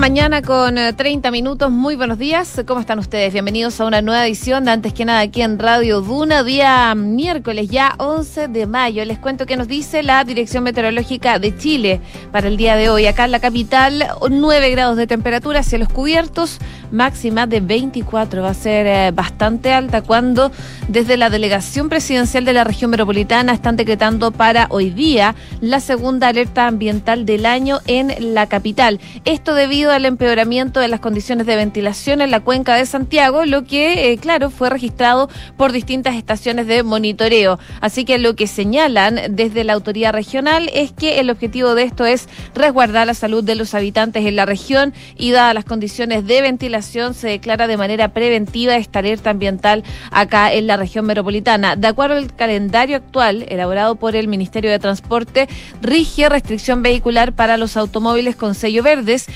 mañana 0.00 0.40
con 0.40 0.76
30 0.76 1.28
eh, 1.28 1.30
minutos. 1.30 1.70
Muy 1.70 1.94
buenos 1.94 2.16
días. 2.16 2.62
¿Cómo 2.66 2.80
están 2.80 2.98
ustedes? 2.98 3.34
Bienvenidos 3.34 3.78
a 3.82 3.84
una 3.84 4.00
nueva 4.00 4.26
edición 4.26 4.64
de 4.64 4.70
Antes 4.70 4.94
que 4.94 5.04
nada 5.04 5.20
aquí 5.20 5.42
en 5.42 5.58
Radio 5.58 6.00
Duna, 6.00 6.42
día 6.42 6.94
miércoles 6.94 7.68
ya 7.68 7.96
11 7.98 8.48
de 8.48 8.66
mayo. 8.66 9.04
Les 9.04 9.18
cuento 9.18 9.44
qué 9.44 9.58
nos 9.58 9.68
dice 9.68 10.02
la 10.02 10.24
Dirección 10.24 10.64
Meteorológica 10.64 11.38
de 11.38 11.54
Chile 11.54 12.00
para 12.32 12.48
el 12.48 12.56
día 12.56 12.76
de 12.76 12.88
hoy. 12.88 13.06
Acá 13.06 13.26
en 13.26 13.30
la 13.30 13.40
capital, 13.40 14.06
9 14.26 14.70
grados 14.70 14.96
de 14.96 15.06
temperatura, 15.06 15.62
cielos 15.62 15.90
cubiertos, 15.90 16.60
máxima 16.90 17.46
de 17.46 17.60
24. 17.60 18.42
Va 18.42 18.50
a 18.50 18.54
ser 18.54 18.86
eh, 18.86 19.10
bastante 19.12 19.70
alta 19.70 20.00
cuando 20.00 20.50
desde 20.88 21.18
la 21.18 21.28
Delegación 21.28 21.90
Presidencial 21.90 22.46
de 22.46 22.54
la 22.54 22.64
Región 22.64 22.90
Metropolitana 22.90 23.52
están 23.52 23.76
decretando 23.76 24.30
para 24.30 24.66
hoy 24.70 24.88
día 24.88 25.34
la 25.60 25.78
segunda 25.78 26.28
alerta 26.28 26.66
ambiental 26.66 27.26
del 27.26 27.44
año 27.44 27.80
en 27.86 28.34
la 28.34 28.46
capital. 28.46 28.98
Esto 29.26 29.54
debido 29.54 29.89
al 29.90 30.04
empeoramiento 30.04 30.80
de 30.80 30.88
las 30.88 31.00
condiciones 31.00 31.46
de 31.46 31.56
ventilación 31.56 32.20
en 32.20 32.30
la 32.30 32.40
cuenca 32.40 32.74
de 32.74 32.86
Santiago, 32.86 33.44
lo 33.44 33.64
que, 33.64 34.12
eh, 34.12 34.18
claro, 34.18 34.50
fue 34.50 34.70
registrado 34.70 35.28
por 35.56 35.72
distintas 35.72 36.16
estaciones 36.16 36.66
de 36.66 36.82
monitoreo. 36.82 37.58
Así 37.80 38.04
que 38.04 38.18
lo 38.18 38.36
que 38.36 38.46
señalan 38.46 39.20
desde 39.30 39.64
la 39.64 39.72
autoridad 39.72 40.12
regional 40.12 40.70
es 40.72 40.92
que 40.92 41.20
el 41.20 41.30
objetivo 41.30 41.74
de 41.74 41.84
esto 41.84 42.06
es 42.06 42.28
resguardar 42.54 43.06
la 43.06 43.14
salud 43.14 43.44
de 43.44 43.54
los 43.54 43.74
habitantes 43.74 44.24
en 44.24 44.36
la 44.36 44.46
región 44.46 44.92
y 45.16 45.30
dadas 45.30 45.54
las 45.54 45.64
condiciones 45.64 46.26
de 46.26 46.42
ventilación 46.42 47.14
se 47.14 47.28
declara 47.28 47.66
de 47.66 47.76
manera 47.76 48.08
preventiva 48.08 48.76
esta 48.76 49.00
alerta 49.00 49.30
ambiental 49.30 49.84
acá 50.10 50.52
en 50.52 50.66
la 50.66 50.76
región 50.76 51.06
metropolitana. 51.06 51.76
De 51.76 51.86
acuerdo 51.86 52.16
al 52.16 52.34
calendario 52.34 52.96
actual 52.96 53.46
elaborado 53.48 53.96
por 53.96 54.16
el 54.16 54.28
Ministerio 54.28 54.70
de 54.70 54.78
Transporte, 54.78 55.48
rige 55.82 56.28
restricción 56.28 56.82
vehicular 56.82 57.32
para 57.32 57.56
los 57.56 57.76
automóviles 57.76 58.36
con 58.36 58.54
sello 58.54 58.82
verdes 58.82 59.26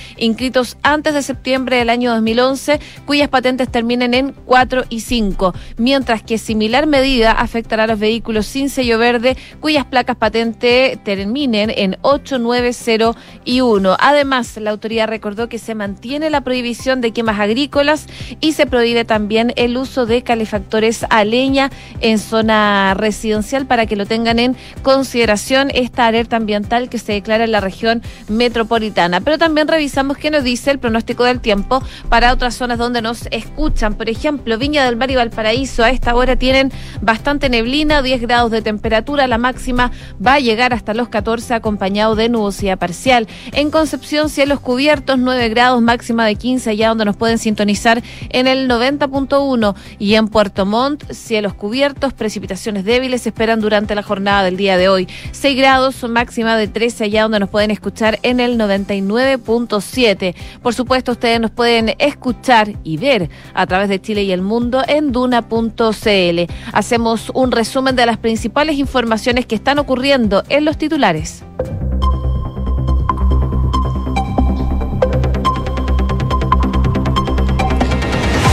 antes 0.83 1.15
de 1.15 1.23
septiembre 1.23 1.77
del 1.79 1.91
año 1.91 2.13
2011, 2.13 2.81
cuyas 3.07 3.29
patentes 3.29 3.71
terminen 3.71 4.15
en 4.15 4.33
4 4.33 4.85
y 4.89 5.01
5, 5.01 5.55
mientras 5.79 6.23
que 6.23 6.39
similar 6.39 6.87
medida 6.87 7.33
afectará 7.33 7.85
a 7.85 7.87
los 7.87 7.99
vehículos 7.99 8.47
sin 8.47 8.69
sello 8.69 8.99
verde, 8.99 9.37
cuyas 9.61 9.87
placas 9.87 10.17
patente 10.17 10.99
terminen 11.03 11.71
en 11.71 11.97
8, 12.03 12.39
9, 12.39 12.73
0 12.73 13.17
y 13.45 13.61
1. 13.61 13.97
Además, 13.99 14.57
la 14.57 14.71
autoridad 14.71 15.09
recordó 15.09 15.49
que 15.49 15.59
se 15.59 15.75
mantiene 15.75 16.31
la 16.31 16.43
prohibición 16.43 17.01
de 17.01 17.13
quemas 17.13 17.41
agrícolas 17.41 18.07
y 18.41 18.53
se 18.53 18.67
prohíbe 18.67 19.05
también 19.05 19.53
el 19.57 19.77
uso 19.77 20.07
de 20.07 20.23
calefactores 20.23 21.07
a 21.09 21.25
leña 21.25 21.71
en 22.01 22.19
zona 22.19 22.95
residencial 22.95 23.67
para 23.67 23.87
que 23.87 23.97
lo 23.97 24.07
tengan 24.07 24.39
en 24.39 24.57
consideración 24.83 25.71
esta 25.75 26.07
alerta 26.07 26.37
ambiental 26.37 26.89
que 26.89 26.99
se 26.99 27.13
declara 27.13 27.45
en 27.45 27.53
la 27.53 27.61
región 27.61 28.03
metropolitana. 28.29 29.21
Pero 29.21 29.39
también 29.39 29.69
revisamos 29.69 30.17
qué 30.19 30.31
nos 30.35 30.45
dice 30.45 30.73
el 30.73 30.79
pronóstico 30.79 31.25
del 31.25 31.41
tiempo 31.41 31.83
para 32.09 32.33
otras 32.33 32.57
zonas 32.57 32.77
donde 32.77 33.01
nos 33.01 33.27
escuchan. 33.31 33.95
Por 33.95 34.09
ejemplo, 34.09 34.59
Viña 34.59 34.85
del 34.85 34.97
Mar 34.97 35.11
y 35.11 35.15
Valparaíso 35.17 35.85
a 35.85 35.91
esta 35.91 36.15
hora 36.15 36.37
tienen 36.37 36.73
bastante 37.01 37.49
neblina, 37.49 38.03
10 38.03 38.21
grados 38.21 38.51
de 38.51 38.61
temperatura, 38.61 39.27
la 39.29 39.39
máxima 39.39 39.93
va 40.25 40.35
a 40.35 40.41
llegar 40.41 40.73
hasta 40.73 40.93
los 40.93 41.09
14 41.09 41.55
acompañado 41.55 42.17
de 42.17 42.29
nubosidad 42.29 42.79
parcial. 42.79 43.29
En 43.53 43.71
Concepción, 43.71 44.29
cielos 44.29 44.59
cubiertos, 44.59 45.19
9 45.19 45.49
grados, 45.51 45.81
máxima 45.83 46.27
de 46.27 46.35
15, 46.35 46.71
allá 46.71 46.89
donde 46.89 47.05
nos 47.05 47.17
pueden 47.17 47.39
sintonizar 47.39 48.03
en 48.31 48.49
el 48.49 48.69
90.1 48.69 49.75
y 49.99 50.15
en 50.15 50.29
Puerto 50.29 50.67
Montt, 50.67 51.13
cielos 51.13 51.55
cubiertos, 51.55 52.13
precipitaciones 52.13 52.85
débiles 52.85 53.23
se 53.23 53.29
esperan 53.29 53.61
durante 53.61 53.95
la 53.95 54.03
jornada 54.03 54.43
del 54.43 54.57
día 54.57 54.77
de 54.77 54.89
hoy. 54.89 55.07
6 55.31 55.57
grados, 55.57 56.03
máxima 56.09 56.57
de 56.57 56.67
13, 56.67 57.05
allá 57.05 57.23
donde 57.23 57.39
nos 57.41 57.51
pueden 57.51 57.71
escuchar 57.71 58.19
en 58.23 58.41
el 58.41 58.59
99.7. 58.59 60.24
Por 60.63 60.75
supuesto, 60.75 61.13
ustedes 61.13 61.41
nos 61.41 61.51
pueden 61.51 61.95
escuchar 61.99 62.73
y 62.83 62.97
ver 62.97 63.29
a 63.53 63.67
través 63.67 63.89
de 63.89 64.01
Chile 64.01 64.23
y 64.23 64.33
el 64.33 64.41
mundo 64.41 64.83
en 64.87 65.13
duna.cl. 65.13 66.53
Hacemos 66.73 67.31
un 67.35 67.53
resumen 67.53 67.97
de 67.97 68.07
las 68.07 68.17
principales 68.17 68.79
informaciones 68.79 69.47
que 69.47 69.55
están 69.55 69.79
ocurriendo 69.79 70.43
en 70.49 70.65
los 70.65 70.79
titulares. 70.79 71.45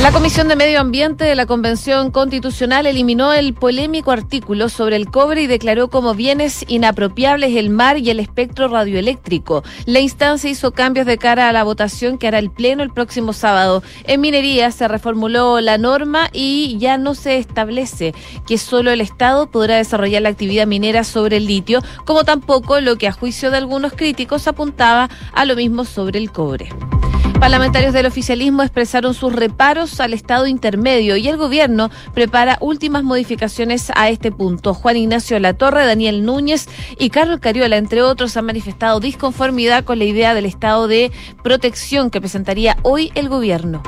La 0.01 0.11
Comisión 0.11 0.47
de 0.47 0.55
Medio 0.55 0.79
Ambiente 0.79 1.25
de 1.25 1.35
la 1.35 1.45
Convención 1.45 2.09
Constitucional 2.09 2.87
eliminó 2.87 3.33
el 3.33 3.53
polémico 3.53 4.09
artículo 4.09 4.67
sobre 4.67 4.95
el 4.95 5.11
cobre 5.11 5.43
y 5.43 5.47
declaró 5.47 5.89
como 5.89 6.15
bienes 6.15 6.65
inapropiables 6.67 7.55
el 7.55 7.69
mar 7.69 7.99
y 7.99 8.09
el 8.09 8.19
espectro 8.19 8.67
radioeléctrico. 8.67 9.63
La 9.85 9.99
instancia 9.99 10.49
hizo 10.49 10.71
cambios 10.71 11.05
de 11.05 11.19
cara 11.19 11.49
a 11.49 11.51
la 11.51 11.63
votación 11.63 12.17
que 12.17 12.27
hará 12.27 12.39
el 12.39 12.49
Pleno 12.49 12.81
el 12.81 12.89
próximo 12.89 13.31
sábado. 13.31 13.83
En 14.05 14.21
minería 14.21 14.71
se 14.71 14.87
reformuló 14.87 15.61
la 15.61 15.77
norma 15.77 16.31
y 16.33 16.79
ya 16.79 16.97
no 16.97 17.13
se 17.13 17.37
establece 17.37 18.15
que 18.47 18.57
solo 18.57 18.89
el 18.89 19.01
Estado 19.01 19.51
podrá 19.51 19.77
desarrollar 19.77 20.23
la 20.23 20.29
actividad 20.29 20.65
minera 20.65 21.03
sobre 21.03 21.37
el 21.37 21.45
litio, 21.45 21.83
como 22.05 22.23
tampoco 22.23 22.81
lo 22.81 22.97
que 22.97 23.07
a 23.07 23.11
juicio 23.11 23.51
de 23.51 23.57
algunos 23.57 23.93
críticos 23.93 24.47
apuntaba 24.47 25.11
a 25.31 25.45
lo 25.45 25.55
mismo 25.55 25.85
sobre 25.85 26.17
el 26.17 26.31
cobre. 26.31 26.69
Parlamentarios 27.41 27.93
del 27.93 28.05
oficialismo 28.05 28.61
expresaron 28.61 29.15
sus 29.15 29.33
reparos 29.33 29.99
al 29.99 30.13
Estado 30.13 30.45
intermedio 30.45 31.17
y 31.17 31.27
el 31.27 31.37
gobierno 31.37 31.89
prepara 32.13 32.59
últimas 32.61 33.03
modificaciones 33.03 33.91
a 33.95 34.09
este 34.09 34.31
punto. 34.31 34.75
Juan 34.75 34.95
Ignacio 34.95 35.39
Latorre, 35.39 35.87
Daniel 35.87 36.23
Núñez 36.23 36.69
y 36.99 37.09
Carlos 37.09 37.39
Cariola, 37.39 37.77
entre 37.77 38.03
otros, 38.03 38.37
han 38.37 38.45
manifestado 38.45 38.99
disconformidad 38.99 39.85
con 39.85 39.97
la 39.97 40.05
idea 40.05 40.35
del 40.35 40.45
estado 40.45 40.87
de 40.87 41.11
protección 41.41 42.11
que 42.11 42.21
presentaría 42.21 42.77
hoy 42.83 43.11
el 43.15 43.27
gobierno. 43.27 43.81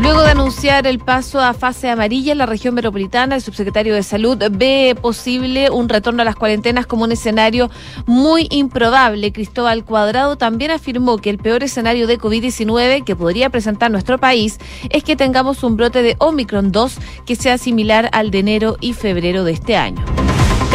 Luego 0.00 0.22
de 0.22 0.30
anunciar 0.30 0.86
el 0.86 0.98
paso 0.98 1.40
a 1.40 1.54
fase 1.54 1.88
amarilla 1.88 2.32
en 2.32 2.38
la 2.38 2.46
región 2.46 2.74
metropolitana, 2.74 3.36
el 3.36 3.42
subsecretario 3.42 3.94
de 3.94 4.02
Salud 4.02 4.36
ve 4.50 4.96
posible 5.00 5.70
un 5.70 5.88
retorno 5.88 6.22
a 6.22 6.24
las 6.24 6.34
cuarentenas 6.34 6.86
como 6.86 7.04
un 7.04 7.12
escenario 7.12 7.70
muy 8.04 8.48
improbable. 8.50 9.32
Cristóbal 9.32 9.84
Cuadrado 9.84 10.36
también 10.36 10.72
afirmó 10.72 11.18
que 11.18 11.30
el 11.30 11.38
peor 11.38 11.62
escenario 11.62 12.06
de 12.06 12.18
COVID-19 12.18 13.04
que 13.04 13.16
podría 13.16 13.50
presentar 13.50 13.90
nuestro 13.90 14.18
país 14.18 14.58
es 14.90 15.04
que 15.04 15.16
tengamos 15.16 15.62
un 15.62 15.76
brote 15.76 16.02
de 16.02 16.16
Omicron 16.18 16.72
2 16.72 16.96
que 17.24 17.36
sea 17.36 17.56
similar 17.56 18.10
al 18.12 18.30
de 18.30 18.40
enero 18.40 18.76
y 18.80 18.94
febrero 18.94 19.44
de 19.44 19.52
este 19.52 19.76
año. 19.76 20.04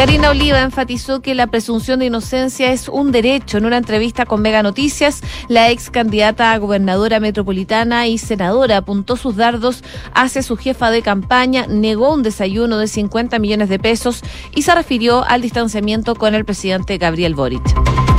Karina 0.00 0.30
Oliva 0.30 0.62
enfatizó 0.62 1.20
que 1.20 1.34
la 1.34 1.46
presunción 1.46 1.98
de 1.98 2.06
inocencia 2.06 2.72
es 2.72 2.88
un 2.88 3.12
derecho. 3.12 3.58
En 3.58 3.66
una 3.66 3.76
entrevista 3.76 4.24
con 4.24 4.40
Mega 4.40 4.62
Noticias, 4.62 5.20
la 5.46 5.68
ex 5.68 5.90
candidata 5.90 6.52
a 6.52 6.58
gobernadora 6.58 7.20
metropolitana 7.20 8.06
y 8.06 8.16
senadora 8.16 8.78
apuntó 8.78 9.16
sus 9.16 9.36
dardos 9.36 9.84
hacia 10.14 10.42
su 10.42 10.56
jefa 10.56 10.90
de 10.90 11.02
campaña, 11.02 11.66
negó 11.66 12.14
un 12.14 12.22
desayuno 12.22 12.78
de 12.78 12.88
50 12.88 13.38
millones 13.40 13.68
de 13.68 13.78
pesos 13.78 14.22
y 14.54 14.62
se 14.62 14.74
refirió 14.74 15.22
al 15.22 15.42
distanciamiento 15.42 16.14
con 16.14 16.34
el 16.34 16.46
presidente 16.46 16.96
Gabriel 16.96 17.34
Boric. 17.34 18.09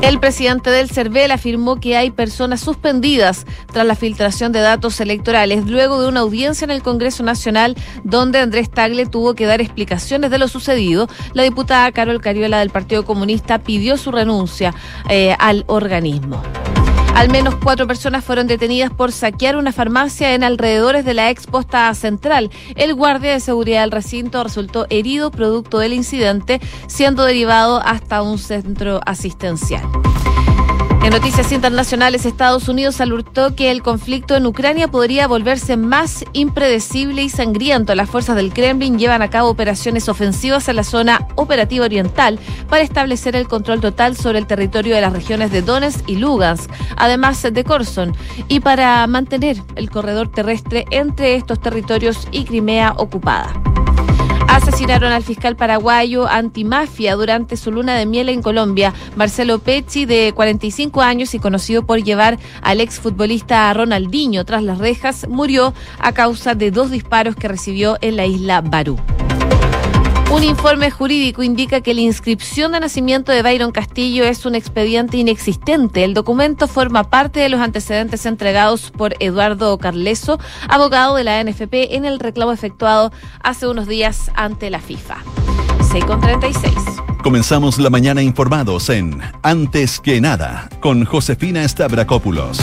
El 0.00 0.20
presidente 0.20 0.70
del 0.70 0.88
CERVEL 0.88 1.32
afirmó 1.32 1.80
que 1.80 1.96
hay 1.96 2.10
personas 2.10 2.60
suspendidas 2.60 3.46
tras 3.72 3.84
la 3.84 3.96
filtración 3.96 4.52
de 4.52 4.60
datos 4.60 5.00
electorales 5.00 5.66
luego 5.66 6.00
de 6.00 6.08
una 6.08 6.20
audiencia 6.20 6.64
en 6.64 6.70
el 6.70 6.82
Congreso 6.82 7.24
Nacional 7.24 7.74
donde 8.04 8.38
Andrés 8.38 8.70
Tagle 8.70 9.06
tuvo 9.06 9.34
que 9.34 9.46
dar 9.46 9.60
explicaciones 9.60 10.30
de 10.30 10.38
lo 10.38 10.46
sucedido. 10.46 11.08
La 11.34 11.42
diputada 11.42 11.90
Carol 11.90 12.20
Cariola 12.20 12.60
del 12.60 12.70
Partido 12.70 13.04
Comunista 13.04 13.58
pidió 13.58 13.96
su 13.96 14.12
renuncia 14.12 14.72
eh, 15.10 15.34
al 15.38 15.64
organismo. 15.66 16.40
Al 17.14 17.30
menos 17.30 17.56
cuatro 17.56 17.86
personas 17.86 18.24
fueron 18.24 18.46
detenidas 18.46 18.92
por 18.92 19.12
saquear 19.12 19.56
una 19.56 19.72
farmacia 19.72 20.34
en 20.34 20.44
alrededores 20.44 21.04
de 21.04 21.14
la 21.14 21.30
ex 21.30 21.46
posta 21.46 21.92
central. 21.94 22.50
El 22.76 22.94
guardia 22.94 23.32
de 23.32 23.40
seguridad 23.40 23.80
del 23.80 23.90
recinto 23.90 24.42
resultó 24.44 24.86
herido 24.90 25.30
producto 25.30 25.78
del 25.78 25.92
incidente, 25.92 26.60
siendo 26.86 27.24
derivado 27.24 27.80
hasta 27.84 28.22
un 28.22 28.38
centro 28.38 29.00
asistencial. 29.04 29.82
En 31.02 31.10
noticias 31.10 31.52
internacionales, 31.52 32.26
Estados 32.26 32.68
Unidos 32.68 33.00
alertó 33.00 33.54
que 33.54 33.70
el 33.70 33.82
conflicto 33.82 34.36
en 34.36 34.44
Ucrania 34.46 34.88
podría 34.88 35.26
volverse 35.26 35.76
más 35.76 36.24
impredecible 36.32 37.22
y 37.22 37.28
sangriento. 37.28 37.94
Las 37.94 38.10
fuerzas 38.10 38.36
del 38.36 38.52
Kremlin 38.52 38.98
llevan 38.98 39.22
a 39.22 39.30
cabo 39.30 39.48
operaciones 39.48 40.08
ofensivas 40.08 40.68
en 40.68 40.76
la 40.76 40.84
zona 40.84 41.26
operativa 41.36 41.84
oriental 41.84 42.38
para 42.68 42.82
establecer 42.82 43.36
el 43.36 43.48
control 43.48 43.80
total 43.80 44.16
sobre 44.16 44.38
el 44.38 44.46
territorio 44.46 44.94
de 44.94 45.00
las 45.00 45.12
regiones 45.12 45.50
de 45.50 45.62
Donetsk 45.62 46.06
y 46.08 46.16
Lugansk, 46.16 46.70
además 46.96 47.42
de 47.42 47.64
Korson, 47.64 48.14
y 48.48 48.60
para 48.60 49.06
mantener 49.06 49.62
el 49.76 49.90
corredor 49.90 50.30
terrestre 50.30 50.84
entre 50.90 51.36
estos 51.36 51.60
territorios 51.60 52.28
y 52.32 52.44
Crimea 52.44 52.92
ocupada. 52.96 53.52
Asesinaron 54.48 55.12
al 55.12 55.22
fiscal 55.22 55.56
paraguayo 55.56 56.26
antimafia 56.26 57.14
durante 57.14 57.56
su 57.56 57.70
luna 57.70 57.94
de 57.94 58.06
miel 58.06 58.28
en 58.30 58.42
Colombia. 58.42 58.94
Marcelo 59.14 59.58
Pecci, 59.58 60.06
de 60.06 60.32
45 60.34 61.02
años 61.02 61.34
y 61.34 61.38
conocido 61.38 61.84
por 61.84 62.02
llevar 62.02 62.38
al 62.62 62.80
exfutbolista 62.80 63.72
Ronaldinho 63.74 64.44
tras 64.44 64.62
las 64.62 64.78
rejas, 64.78 65.28
murió 65.28 65.74
a 65.98 66.12
causa 66.12 66.54
de 66.54 66.70
dos 66.70 66.90
disparos 66.90 67.36
que 67.36 67.48
recibió 67.48 67.98
en 68.00 68.16
la 68.16 68.26
isla 68.26 68.62
Barú. 68.62 68.98
Un 70.30 70.44
informe 70.44 70.90
jurídico 70.90 71.42
indica 71.42 71.80
que 71.80 71.94
la 71.94 72.02
inscripción 72.02 72.72
de 72.72 72.80
nacimiento 72.80 73.32
de 73.32 73.42
Byron 73.42 73.72
Castillo 73.72 74.24
es 74.24 74.44
un 74.44 74.54
expediente 74.54 75.16
inexistente. 75.16 76.04
El 76.04 76.12
documento 76.12 76.68
forma 76.68 77.04
parte 77.04 77.40
de 77.40 77.48
los 77.48 77.60
antecedentes 77.60 78.26
entregados 78.26 78.90
por 78.90 79.14
Eduardo 79.20 79.78
Carleso, 79.78 80.38
abogado 80.68 81.16
de 81.16 81.24
la 81.24 81.42
NFP, 81.42 81.96
en 81.96 82.04
el 82.04 82.20
reclamo 82.20 82.52
efectuado 82.52 83.10
hace 83.40 83.68
unos 83.68 83.88
días 83.88 84.30
ante 84.34 84.68
la 84.68 84.80
FIFA. 84.80 85.16
6 85.90 86.04
con 86.04 86.20
36. 86.20 86.74
Comenzamos 87.22 87.78
la 87.78 87.88
mañana 87.88 88.20
informados 88.22 88.90
en 88.90 89.20
Antes 89.42 89.98
que 89.98 90.20
nada 90.20 90.68
con 90.80 91.06
Josefina 91.06 91.66
Stavrakopoulos. 91.66 92.60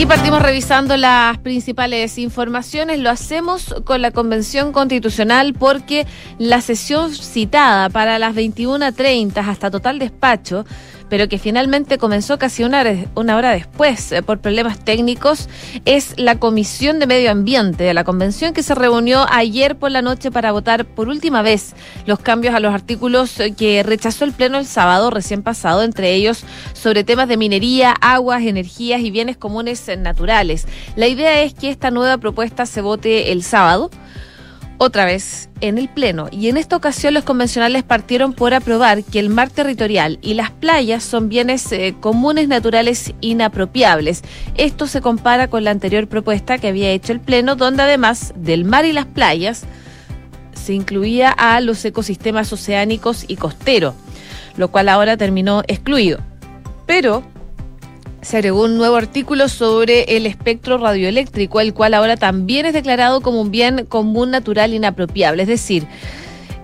Y 0.00 0.06
partimos 0.06 0.40
revisando 0.40 0.96
las 0.96 1.36
principales 1.36 2.16
informaciones. 2.16 3.00
Lo 3.00 3.10
hacemos 3.10 3.74
con 3.84 4.00
la 4.00 4.12
Convención 4.12 4.72
Constitucional 4.72 5.52
porque 5.52 6.06
la 6.38 6.62
sesión 6.62 7.12
citada 7.12 7.90
para 7.90 8.18
las 8.18 8.34
21.30 8.34 9.46
hasta 9.46 9.70
total 9.70 9.98
despacho 9.98 10.64
pero 11.10 11.28
que 11.28 11.38
finalmente 11.38 11.98
comenzó 11.98 12.38
casi 12.38 12.64
una, 12.64 12.80
hora 13.14 13.50
después 13.50 14.12
eh, 14.12 14.22
por 14.22 14.40
problemas 14.40 14.82
técnicos, 14.82 15.48
es 15.84 16.14
la 16.16 16.38
Comisión 16.38 16.98
de 17.00 17.06
Medio 17.06 17.30
Ambiente 17.30 17.84
de 17.84 17.92
la 17.92 18.04
Convención 18.04 18.54
que 18.54 18.62
se 18.62 18.74
reunió 18.74 19.26
ayer 19.28 19.76
por 19.76 19.90
la 19.90 20.00
noche 20.00 20.30
para 20.30 20.52
votar 20.52 20.86
por 20.86 21.08
última 21.08 21.42
vez 21.42 21.74
los 22.06 22.20
cambios 22.20 22.54
a 22.54 22.60
los 22.60 22.72
artículos 22.72 23.38
eh, 23.40 23.52
que 23.52 23.82
rechazó 23.82 24.24
el 24.24 24.32
Pleno 24.32 24.56
el 24.56 24.66
sábado 24.66 25.10
recién 25.10 25.42
pasado, 25.42 25.82
entre 25.82 26.14
ellos 26.14 26.44
sobre 26.72 27.04
temas 27.04 27.28
de 27.28 27.36
minería, 27.36 27.94
aguas, 28.00 28.42
energías 28.42 29.00
y 29.00 29.10
bienes 29.10 29.36
comunes 29.36 29.86
eh, 29.88 29.96
naturales. 29.96 30.66
La 30.94 31.08
idea 31.08 31.42
es 31.42 31.52
que 31.52 31.68
esta 31.68 31.90
nueva 31.90 32.18
propuesta 32.18 32.64
se 32.64 32.80
vote 32.80 33.32
el 33.32 33.42
sábado 33.42 33.90
otra 34.82 35.04
vez 35.04 35.50
en 35.60 35.76
el 35.76 35.90
Pleno. 35.90 36.28
Y 36.30 36.48
en 36.48 36.56
esta 36.56 36.74
ocasión 36.74 37.12
los 37.12 37.24
convencionales 37.24 37.82
partieron 37.82 38.32
por 38.32 38.54
aprobar 38.54 39.04
que 39.04 39.18
el 39.18 39.28
mar 39.28 39.50
territorial 39.50 40.18
y 40.22 40.32
las 40.32 40.50
playas 40.52 41.04
son 41.04 41.28
bienes 41.28 41.70
eh, 41.70 41.94
comunes 42.00 42.48
naturales 42.48 43.12
inapropiables. 43.20 44.22
Esto 44.56 44.86
se 44.86 45.02
compara 45.02 45.48
con 45.48 45.64
la 45.64 45.70
anterior 45.70 46.08
propuesta 46.08 46.56
que 46.56 46.68
había 46.68 46.92
hecho 46.92 47.12
el 47.12 47.20
Pleno, 47.20 47.56
donde 47.56 47.82
además 47.82 48.32
del 48.36 48.64
mar 48.64 48.86
y 48.86 48.94
las 48.94 49.04
playas 49.04 49.64
se 50.54 50.72
incluía 50.72 51.30
a 51.30 51.60
los 51.60 51.84
ecosistemas 51.84 52.50
oceánicos 52.50 53.26
y 53.28 53.36
costeros, 53.36 53.94
lo 54.56 54.68
cual 54.68 54.88
ahora 54.88 55.18
terminó 55.18 55.62
excluido. 55.68 56.20
Pero 56.86 57.22
se 58.22 58.36
agregó 58.36 58.64
un 58.64 58.76
nuevo 58.76 58.96
artículo 58.96 59.48
sobre 59.48 60.16
el 60.16 60.26
espectro 60.26 60.78
radioeléctrico, 60.78 61.60
el 61.60 61.74
cual 61.74 61.94
ahora 61.94 62.16
también 62.16 62.66
es 62.66 62.72
declarado 62.72 63.20
como 63.20 63.40
un 63.40 63.50
bien 63.50 63.86
común 63.86 64.30
natural 64.30 64.74
inapropiable. 64.74 65.42
Es 65.42 65.48
decir, 65.48 65.86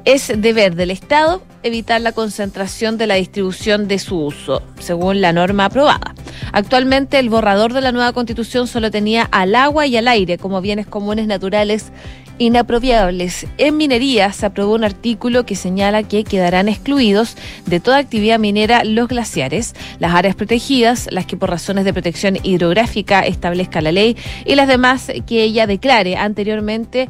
es 0.05 0.33
deber 0.37 0.77
del 0.77 0.91
Estado 0.91 1.43
evitar 1.63 2.01
la 2.01 2.13
concentración 2.13 2.97
de 2.97 3.09
la 3.09 3.17
distribución 3.17 3.89
de 3.89 3.99
su 3.99 4.19
uso, 4.19 4.63
según 4.79 5.21
la 5.21 5.33
norma 5.33 5.65
aprobada. 5.65 6.15
Actualmente 6.53 7.19
el 7.19 7.29
borrador 7.29 7.73
de 7.73 7.81
la 7.81 7.91
nueva 7.91 8.13
constitución 8.13 8.69
solo 8.69 8.91
tenía 8.91 9.25
al 9.25 9.55
agua 9.55 9.87
y 9.87 9.97
al 9.97 10.07
aire 10.07 10.39
como 10.39 10.61
bienes 10.61 10.87
comunes 10.87 11.27
naturales 11.27 11.91
inapropiables. 12.39 13.47
En 13.59 13.77
minería 13.77 14.33
se 14.33 14.47
aprobó 14.47 14.75
un 14.75 14.85
artículo 14.85 15.47
que 15.47 15.57
señala 15.57 16.03
que 16.03 16.25
quedarán 16.25 16.69
excluidos 16.69 17.37
de 17.67 17.81
toda 17.81 17.99
actividad 17.99 18.39
minera 18.39 18.85
los 18.85 19.09
glaciares, 19.09 19.75
las 19.99 20.15
áreas 20.15 20.35
protegidas, 20.35 21.09
las 21.11 21.27
que 21.27 21.37
por 21.37 21.51
razones 21.51 21.85
de 21.85 21.93
protección 21.93 22.39
hidrográfica 22.43 23.21
establezca 23.21 23.81
la 23.81 23.93
ley 23.93 24.17
y 24.45 24.55
las 24.55 24.69
demás 24.69 25.11
que 25.27 25.43
ella 25.43 25.67
declare 25.67 26.17
anteriormente 26.17 27.09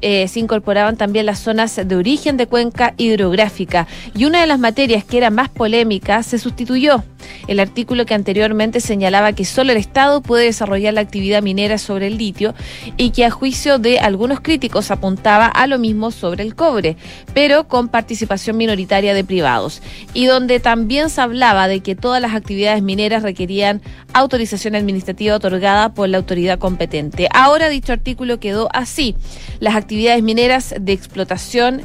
eh, 0.00 0.28
se 0.28 0.40
incorporaban 0.40 0.96
también 0.96 1.26
las 1.26 1.38
zonas 1.38 1.80
de 1.82 1.96
origen 1.96 2.36
de 2.36 2.46
cuenca 2.46 2.94
hidrográfica. 2.96 3.86
Y 4.14 4.24
una 4.24 4.40
de 4.40 4.46
las 4.46 4.58
materias 4.58 5.04
que 5.04 5.18
era 5.18 5.30
más 5.30 5.48
polémica 5.48 6.22
se 6.22 6.38
sustituyó. 6.38 7.04
El 7.48 7.60
artículo 7.60 8.06
que 8.06 8.14
anteriormente 8.14 8.80
señalaba 8.80 9.32
que 9.32 9.44
solo 9.44 9.72
el 9.72 9.78
Estado 9.78 10.20
puede 10.22 10.44
desarrollar 10.44 10.94
la 10.94 11.00
actividad 11.00 11.42
minera 11.42 11.78
sobre 11.78 12.06
el 12.06 12.18
litio 12.18 12.54
y 12.96 13.10
que 13.10 13.24
a 13.24 13.30
juicio 13.30 13.78
de 13.78 13.98
algunos 13.98 14.40
críticos 14.40 14.90
apuntaba 14.90 15.46
a 15.46 15.66
lo 15.66 15.78
mismo 15.78 16.10
sobre 16.10 16.42
el 16.42 16.54
cobre, 16.54 16.96
pero 17.34 17.68
con 17.68 17.88
participación 17.88 18.56
minoritaria 18.56 19.14
de 19.14 19.24
privados. 19.24 19.82
Y 20.14 20.26
donde 20.26 20.60
también 20.60 21.10
se 21.10 21.20
hablaba 21.20 21.68
de 21.68 21.80
que 21.80 21.94
todas 21.94 22.22
las 22.22 22.34
actividades 22.34 22.82
mineras 22.82 23.22
requerían 23.22 23.82
autorización 24.12 24.74
administrativa 24.74 25.36
otorgada 25.36 25.94
por 25.94 26.08
la 26.08 26.18
autoridad 26.18 26.58
competente. 26.58 27.28
Ahora 27.32 27.68
dicho 27.68 27.92
artículo 27.92 28.40
quedó 28.40 28.68
así. 28.72 29.14
Las 29.60 29.74
mineras 30.22 30.74
de 30.78 30.92
explotación 30.92 31.82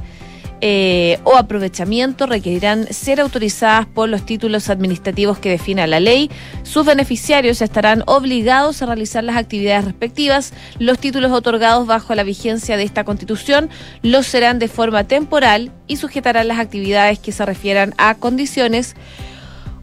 eh, 0.63 1.17
o 1.23 1.37
aprovechamiento 1.37 2.27
requerirán 2.27 2.85
ser 2.93 3.19
autorizadas 3.19 3.87
por 3.87 4.07
los 4.07 4.27
títulos 4.27 4.69
administrativos 4.69 5.39
que 5.39 5.49
defina 5.49 5.87
la 5.87 5.99
ley. 5.99 6.29
Sus 6.61 6.85
beneficiarios 6.85 7.63
estarán 7.63 8.03
obligados 8.05 8.79
a 8.81 8.85
realizar 8.85 9.23
las 9.23 9.37
actividades 9.37 9.85
respectivas. 9.85 10.53
Los 10.77 10.99
títulos 10.99 11.31
otorgados 11.31 11.87
bajo 11.87 12.13
la 12.13 12.21
vigencia 12.21 12.77
de 12.77 12.83
esta 12.83 13.03
Constitución 13.03 13.71
los 14.03 14.27
serán 14.27 14.59
de 14.59 14.67
forma 14.67 15.03
temporal 15.05 15.71
y 15.87 15.97
sujetarán 15.97 16.47
las 16.47 16.59
actividades 16.59 17.17
que 17.17 17.31
se 17.31 17.43
refieran 17.43 17.95
a 17.97 18.13
condiciones 18.13 18.95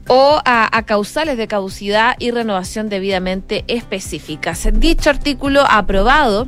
o 0.06 0.40
a, 0.44 0.76
a, 0.76 0.86
causales 0.86 1.36
de 1.36 1.48
caducidad 1.48 2.14
y 2.20 2.30
renovación 2.30 2.88
debidamente 2.88 3.64
específicas. 3.66 4.68
Dicho 4.72 5.10
artículo 5.10 5.64
aprobado 5.68 6.46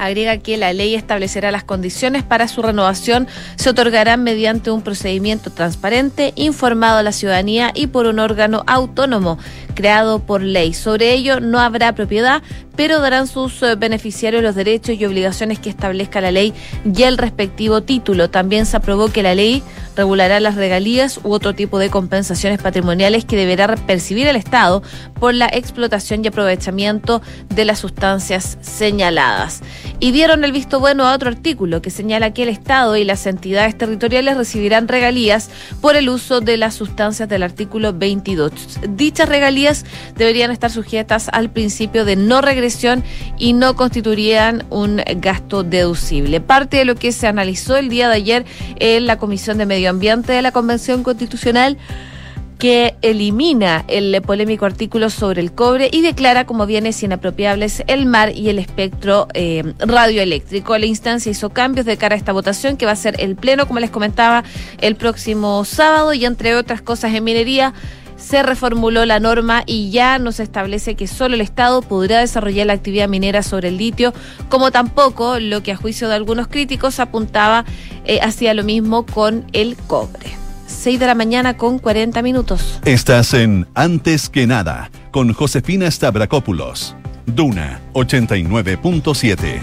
agrega 0.00 0.38
que 0.38 0.56
la 0.56 0.72
ley 0.72 0.94
establecerá 0.94 1.50
las 1.50 1.64
condiciones 1.64 2.22
para 2.22 2.48
su 2.48 2.62
renovación, 2.62 3.28
se 3.56 3.70
otorgarán 3.70 4.22
mediante 4.22 4.70
un 4.70 4.82
procedimiento 4.82 5.50
transparente, 5.50 6.32
informado 6.36 6.98
a 6.98 7.02
la 7.02 7.12
ciudadanía 7.12 7.70
y 7.74 7.86
por 7.88 8.06
un 8.06 8.18
órgano 8.18 8.64
autónomo 8.66 9.38
creado 9.74 10.18
por 10.18 10.42
ley. 10.42 10.74
Sobre 10.74 11.12
ello 11.12 11.40
no 11.40 11.58
habrá 11.58 11.94
propiedad, 11.94 12.42
pero 12.76 13.00
darán 13.00 13.26
sus 13.26 13.62
eh, 13.62 13.76
beneficiarios 13.76 14.42
los 14.42 14.54
derechos 14.54 14.96
y 14.98 15.04
obligaciones 15.04 15.58
que 15.58 15.70
establezca 15.70 16.20
la 16.20 16.30
ley 16.30 16.54
y 16.84 17.02
el 17.02 17.18
respectivo 17.18 17.82
título. 17.82 18.30
También 18.30 18.66
se 18.66 18.76
aprobó 18.76 19.08
que 19.08 19.22
la 19.22 19.34
ley 19.34 19.62
regulará 19.96 20.40
las 20.40 20.54
regalías 20.54 21.20
u 21.24 21.32
otro 21.32 21.54
tipo 21.54 21.78
de 21.78 21.90
compensaciones 21.90 22.60
patrimoniales 22.60 23.24
que 23.24 23.36
deberá 23.36 23.74
percibir 23.76 24.26
el 24.26 24.36
Estado 24.36 24.82
por 25.18 25.34
la 25.34 25.46
explotación 25.46 26.24
y 26.24 26.28
aprovechamiento 26.28 27.22
de 27.48 27.64
las 27.64 27.78
sustancias 27.78 28.58
señaladas. 28.60 29.60
Y 29.98 30.12
dieron 30.12 30.44
el 30.44 30.52
visto 30.52 30.80
bueno 30.80 31.06
a 31.06 31.14
otro 31.14 31.28
artículo 31.28 31.82
que 31.82 31.90
señala 31.90 32.32
que 32.32 32.44
el 32.44 32.48
Estado 32.48 32.96
y 32.96 33.04
las 33.04 33.26
entidades 33.26 33.76
territoriales 33.76 34.36
recibirán 34.36 34.88
regalías 34.88 35.50
por 35.80 35.96
el 35.96 36.08
uso 36.08 36.40
de 36.40 36.56
las 36.56 36.74
sustancias 36.74 37.28
del 37.28 37.42
artículo 37.42 37.92
22. 37.92 38.52
Dichas 38.90 39.28
regalías 39.28 39.84
deberían 40.16 40.50
estar 40.50 40.70
sujetas 40.70 41.28
al 41.32 41.50
principio 41.50 42.04
de 42.04 42.16
no 42.16 42.40
regresión 42.40 43.04
y 43.38 43.52
no 43.52 43.76
constituirían 43.76 44.64
un 44.70 45.02
gasto 45.16 45.64
deducible. 45.64 46.40
Parte 46.40 46.78
de 46.78 46.84
lo 46.84 46.94
que 46.94 47.12
se 47.12 47.26
analizó 47.26 47.76
el 47.76 47.88
día 47.88 48.08
de 48.08 48.14
ayer 48.14 48.44
en 48.78 49.06
la 49.06 49.18
Comisión 49.18 49.58
de 49.58 49.66
Medio 49.66 49.90
Ambiente 49.90 50.32
de 50.32 50.42
la 50.42 50.52
Convención 50.52 51.02
Constitucional 51.02 51.76
que 52.60 52.94
elimina 53.00 53.86
el 53.88 54.20
polémico 54.20 54.66
artículo 54.66 55.08
sobre 55.08 55.40
el 55.40 55.50
cobre 55.50 55.88
y 55.90 56.02
declara 56.02 56.44
como 56.44 56.66
bienes 56.66 57.02
inapropiables 57.02 57.82
el 57.86 58.04
mar 58.04 58.36
y 58.36 58.50
el 58.50 58.58
espectro 58.58 59.28
eh, 59.32 59.72
radioeléctrico. 59.78 60.76
La 60.76 60.84
instancia 60.84 61.32
hizo 61.32 61.48
cambios 61.50 61.86
de 61.86 61.96
cara 61.96 62.14
a 62.14 62.18
esta 62.18 62.32
votación 62.32 62.76
que 62.76 62.84
va 62.84 62.92
a 62.92 62.96
ser 62.96 63.16
el 63.18 63.34
pleno, 63.34 63.66
como 63.66 63.80
les 63.80 63.90
comentaba, 63.90 64.44
el 64.82 64.94
próximo 64.94 65.64
sábado 65.64 66.12
y 66.12 66.26
entre 66.26 66.54
otras 66.54 66.82
cosas 66.82 67.14
en 67.14 67.24
minería 67.24 67.72
se 68.18 68.42
reformuló 68.42 69.06
la 69.06 69.18
norma 69.20 69.62
y 69.64 69.90
ya 69.90 70.18
no 70.18 70.30
se 70.30 70.42
establece 70.42 70.94
que 70.94 71.06
solo 71.06 71.36
el 71.36 71.40
Estado 71.40 71.80
podrá 71.80 72.20
desarrollar 72.20 72.66
la 72.66 72.74
actividad 72.74 73.08
minera 73.08 73.42
sobre 73.42 73.68
el 73.68 73.78
litio, 73.78 74.12
como 74.50 74.70
tampoco 74.70 75.38
lo 75.40 75.62
que 75.62 75.72
a 75.72 75.76
juicio 75.76 76.10
de 76.10 76.16
algunos 76.16 76.46
críticos 76.46 77.00
apuntaba 77.00 77.64
eh, 78.04 78.20
hacia 78.20 78.52
lo 78.52 78.64
mismo 78.64 79.06
con 79.06 79.46
el 79.54 79.78
cobre. 79.86 80.49
6 80.70 81.00
de 81.00 81.06
la 81.06 81.14
mañana 81.14 81.56
con 81.56 81.78
40 81.78 82.22
minutos. 82.22 82.80
Estás 82.84 83.34
en 83.34 83.66
Antes 83.74 84.28
que 84.28 84.46
nada 84.46 84.90
con 85.10 85.32
Josefina 85.32 85.90
Stavrakopoulos. 85.90 86.94
Duna 87.26 87.80
89.7. 87.92 89.60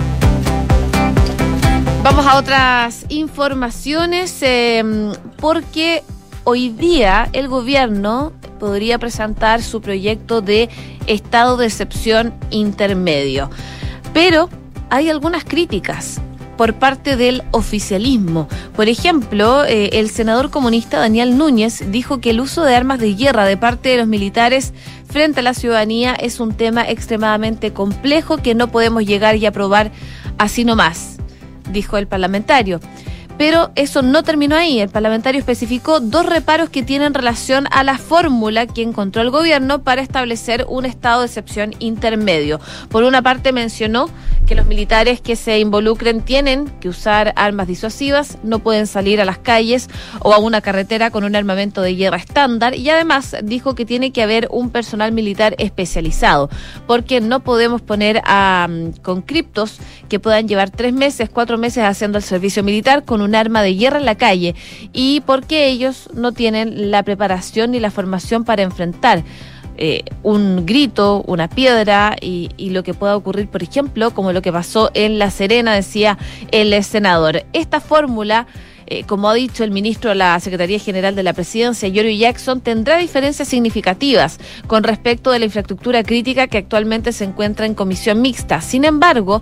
Vamos 2.04 2.26
a 2.26 2.38
otras 2.38 3.06
informaciones 3.10 4.38
em, 4.42 5.12
porque 5.38 6.04
hoy 6.44 6.70
día 6.70 7.30
el 7.34 7.48
gobierno 7.48 8.32
podría 8.60 8.98
presentar 8.98 9.62
su 9.62 9.82
proyecto 9.82 10.42
de 10.42 10.70
estado 11.08 11.58
de 11.58 11.66
excepción 11.66 12.34
intermedio. 12.50 13.50
Pero 14.14 14.50
hay 14.90 15.10
algunas 15.10 15.44
críticas 15.44 16.22
por 16.58 16.74
parte 16.74 17.16
del 17.16 17.44
oficialismo. 17.52 18.48
Por 18.76 18.90
ejemplo, 18.90 19.64
eh, 19.64 19.90
el 19.94 20.10
senador 20.10 20.50
comunista 20.50 21.00
Daniel 21.00 21.38
Núñez 21.38 21.92
dijo 21.92 22.20
que 22.20 22.32
el 22.32 22.42
uso 22.42 22.64
de 22.64 22.76
armas 22.76 23.00
de 23.00 23.14
guerra 23.14 23.46
de 23.46 23.58
parte 23.58 23.90
de 23.90 23.98
los 23.98 24.08
militares 24.08 24.74
frente 25.08 25.40
a 25.40 25.44
la 25.44 25.54
ciudadanía 25.54 26.14
es 26.14 26.40
un 26.40 26.54
tema 26.54 26.90
extremadamente 26.90 27.72
complejo 27.72 28.38
que 28.38 28.56
no 28.56 28.70
podemos 28.70 29.06
llegar 29.06 29.36
y 29.36 29.46
aprobar 29.46 29.92
así 30.38 30.66
nomás. 30.66 31.18
dijo 31.72 31.98
el 31.98 32.08
parlamentario. 32.08 32.80
Pero 33.38 33.72
eso 33.76 34.02
no 34.02 34.24
terminó 34.24 34.56
ahí. 34.56 34.80
El 34.80 34.90
parlamentario 34.90 35.40
especificó 35.40 36.00
dos 36.00 36.26
reparos 36.26 36.70
que 36.70 36.84
tienen 36.84 37.14
relación 37.14 37.68
a 37.72 37.84
la 37.84 37.98
fórmula 37.98 38.66
que 38.68 38.82
encontró 38.82 39.22
el 39.22 39.30
gobierno 39.30 39.84
para 39.84 40.02
establecer 40.02 40.66
un 40.68 40.86
estado 40.86 41.22
de 41.22 41.28
excepción 41.28 41.76
intermedio. 41.80 42.60
Por 42.90 43.04
una 43.04 43.22
parte 43.22 43.52
mencionó 43.52 44.10
que 44.48 44.56
los 44.56 44.66
militares 44.66 45.20
que 45.20 45.36
se 45.36 45.60
involucren 45.60 46.22
tienen 46.22 46.68
que 46.80 46.88
usar 46.88 47.34
armas 47.36 47.68
disuasivas, 47.68 48.38
no 48.44 48.60
pueden 48.60 48.88
salir 48.88 49.20
a 49.20 49.26
las 49.26 49.38
calles 49.38 49.90
o 50.22 50.34
a 50.34 50.40
una 50.40 50.62
carretera 50.62 51.12
con 51.12 51.26
un 51.26 51.36
armamento 51.36 51.82
de 51.82 51.96
guerra 51.96 52.18
estándar 52.18 52.74
y 52.74 52.90
además 52.90 53.36
dijo 53.44 53.76
que 53.76 53.86
tiene 53.86 54.12
que 54.12 54.24
haber 54.24 54.48
un 54.50 54.70
personal 54.70 55.12
militar 55.12 55.56
especializado, 55.60 56.50
porque 56.88 57.20
no 57.20 57.42
podemos 57.42 57.82
poner 57.82 58.22
a 58.24 58.68
mm, 58.70 59.22
criptos 59.26 59.80
que 60.08 60.20
puedan 60.20 60.48
llevar 60.48 60.70
tres 60.70 60.94
meses, 60.94 61.30
cuatro 61.30 61.58
meses 61.58 61.84
haciendo 61.84 62.18
el 62.18 62.24
servicio 62.24 62.64
militar 62.64 63.04
con 63.04 63.22
un 63.22 63.27
arma 63.36 63.62
de 63.62 63.76
guerra 63.76 64.00
en 64.00 64.06
la 64.06 64.16
calle 64.16 64.56
y 64.94 65.22
porque 65.22 65.68
ellos 65.68 66.10
no 66.14 66.32
tienen 66.32 66.92
la 66.92 67.04
preparación 67.04 67.72
ni 67.72 67.80
la 67.80 67.92
formación 67.92 68.44
para 68.44 68.64
enfrentar 68.64 69.24
eh, 69.80 70.04
un 70.24 70.66
grito, 70.66 71.24
una 71.28 71.48
piedra 71.48 72.16
y, 72.20 72.50
lo 72.72 72.84
que 72.84 72.96
pueda 72.96 73.16
ocurrir, 73.16 73.48
por 73.48 73.62
ejemplo, 73.62 74.12
como 74.12 74.34
lo 74.34 74.42
que 74.42 74.52
pasó 74.52 74.90
en 74.96 75.20
La 75.20 75.30
Serena, 75.30 75.74
decía 75.74 76.18
el 76.52 76.84
senador. 76.84 77.46
Esta 77.54 77.80
fórmula... 77.80 78.48
Eh, 78.90 79.04
como 79.04 79.30
ha 79.30 79.34
dicho 79.34 79.64
el 79.64 79.72
ministro 79.72 80.10
de 80.10 80.16
la 80.16 80.40
Secretaría 80.40 80.80
General 80.80 81.14
de 81.14 81.24
la 81.24 81.34
Presidencia, 81.34 81.90
Yorio 81.90 82.18
Jackson, 82.18 82.62
tendrá 82.62 82.98
diferencias 82.98 83.48
significativas 83.48 84.40
con 84.68 84.84
respecto 84.84 85.32
de 85.32 85.40
la 85.40 85.46
infraestructura 85.46 86.04
crítica 86.04 86.48
que 86.48 86.58
actualmente 86.58 87.12
se 87.12 87.26
encuentra 87.26 87.66
en 87.66 87.74
comisión 87.74 88.22
mixta. 88.22 88.62
Sin 88.62 88.86
embargo, 88.86 89.42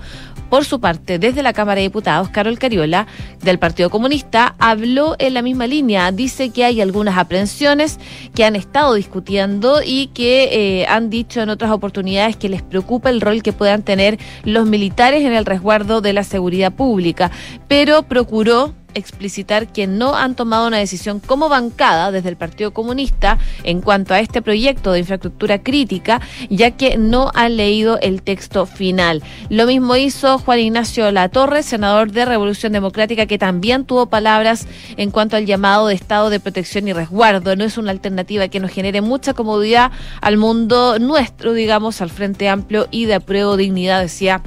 por 0.49 0.65
su 0.65 0.79
parte, 0.79 1.19
desde 1.19 1.43
la 1.43 1.53
Cámara 1.53 1.75
de 1.75 1.87
Diputados, 1.87 2.29
Carol 2.29 2.57
Cariola, 2.57 3.07
del 3.41 3.59
Partido 3.59 3.89
Comunista, 3.89 4.55
habló 4.57 5.15
en 5.19 5.33
la 5.33 5.41
misma 5.41 5.67
línea. 5.67 6.11
Dice 6.11 6.49
que 6.49 6.63
hay 6.63 6.81
algunas 6.81 7.17
aprehensiones 7.17 7.99
que 8.33 8.45
han 8.45 8.55
estado 8.55 8.93
discutiendo 8.93 9.81
y 9.85 10.07
que 10.07 10.49
eh, 10.81 10.85
han 10.87 11.09
dicho 11.09 11.41
en 11.41 11.49
otras 11.49 11.71
oportunidades 11.71 12.35
que 12.35 12.49
les 12.49 12.61
preocupa 12.61 13.09
el 13.09 13.21
rol 13.21 13.43
que 13.43 13.53
puedan 13.53 13.83
tener 13.83 14.19
los 14.43 14.67
militares 14.67 15.23
en 15.23 15.33
el 15.33 15.45
resguardo 15.45 16.01
de 16.01 16.13
la 16.13 16.23
seguridad 16.23 16.71
pública. 16.71 17.31
Pero 17.67 18.03
procuró 18.03 18.73
explicitar 18.95 19.67
que 19.71 19.85
no 19.87 20.15
han 20.15 20.35
tomado 20.35 20.67
una 20.67 20.77
decisión 20.77 21.19
como 21.19 21.49
bancada 21.49 22.11
desde 22.11 22.29
el 22.29 22.37
Partido 22.37 22.73
Comunista 22.73 23.37
en 23.63 23.81
cuanto 23.81 24.13
a 24.13 24.19
este 24.19 24.41
proyecto 24.41 24.91
de 24.91 24.99
infraestructura 24.99 25.61
crítica, 25.61 26.21
ya 26.49 26.71
que 26.71 26.97
no 26.97 27.31
han 27.35 27.57
leído 27.57 27.99
el 28.01 28.21
texto 28.21 28.65
final. 28.65 29.21
Lo 29.49 29.65
mismo 29.65 29.95
hizo 29.95 30.39
Juan 30.39 30.59
Ignacio 30.59 31.11
Latorre, 31.11 31.61
senador 31.61 32.11
de 32.11 32.25
Revolución 32.25 32.73
Democrática, 32.73 33.25
que 33.25 33.37
también 33.37 33.85
tuvo 33.85 34.07
palabras 34.07 34.67
en 34.97 35.11
cuanto 35.11 35.37
al 35.37 35.45
llamado 35.45 35.87
de 35.87 35.95
estado 35.95 36.29
de 36.29 36.39
protección 36.39 36.87
y 36.87 36.93
resguardo. 36.93 37.55
No 37.55 37.63
es 37.63 37.77
una 37.77 37.91
alternativa 37.91 38.47
que 38.47 38.59
nos 38.59 38.71
genere 38.71 39.01
mucha 39.01 39.33
comodidad 39.33 39.91
al 40.21 40.37
mundo 40.37 40.97
nuestro, 40.99 41.53
digamos, 41.53 42.01
al 42.01 42.09
Frente 42.09 42.49
Amplio 42.49 42.87
y 42.91 43.05
de 43.05 43.15
apruebo 43.15 43.57
dignidad, 43.57 44.01
decía 44.01 44.41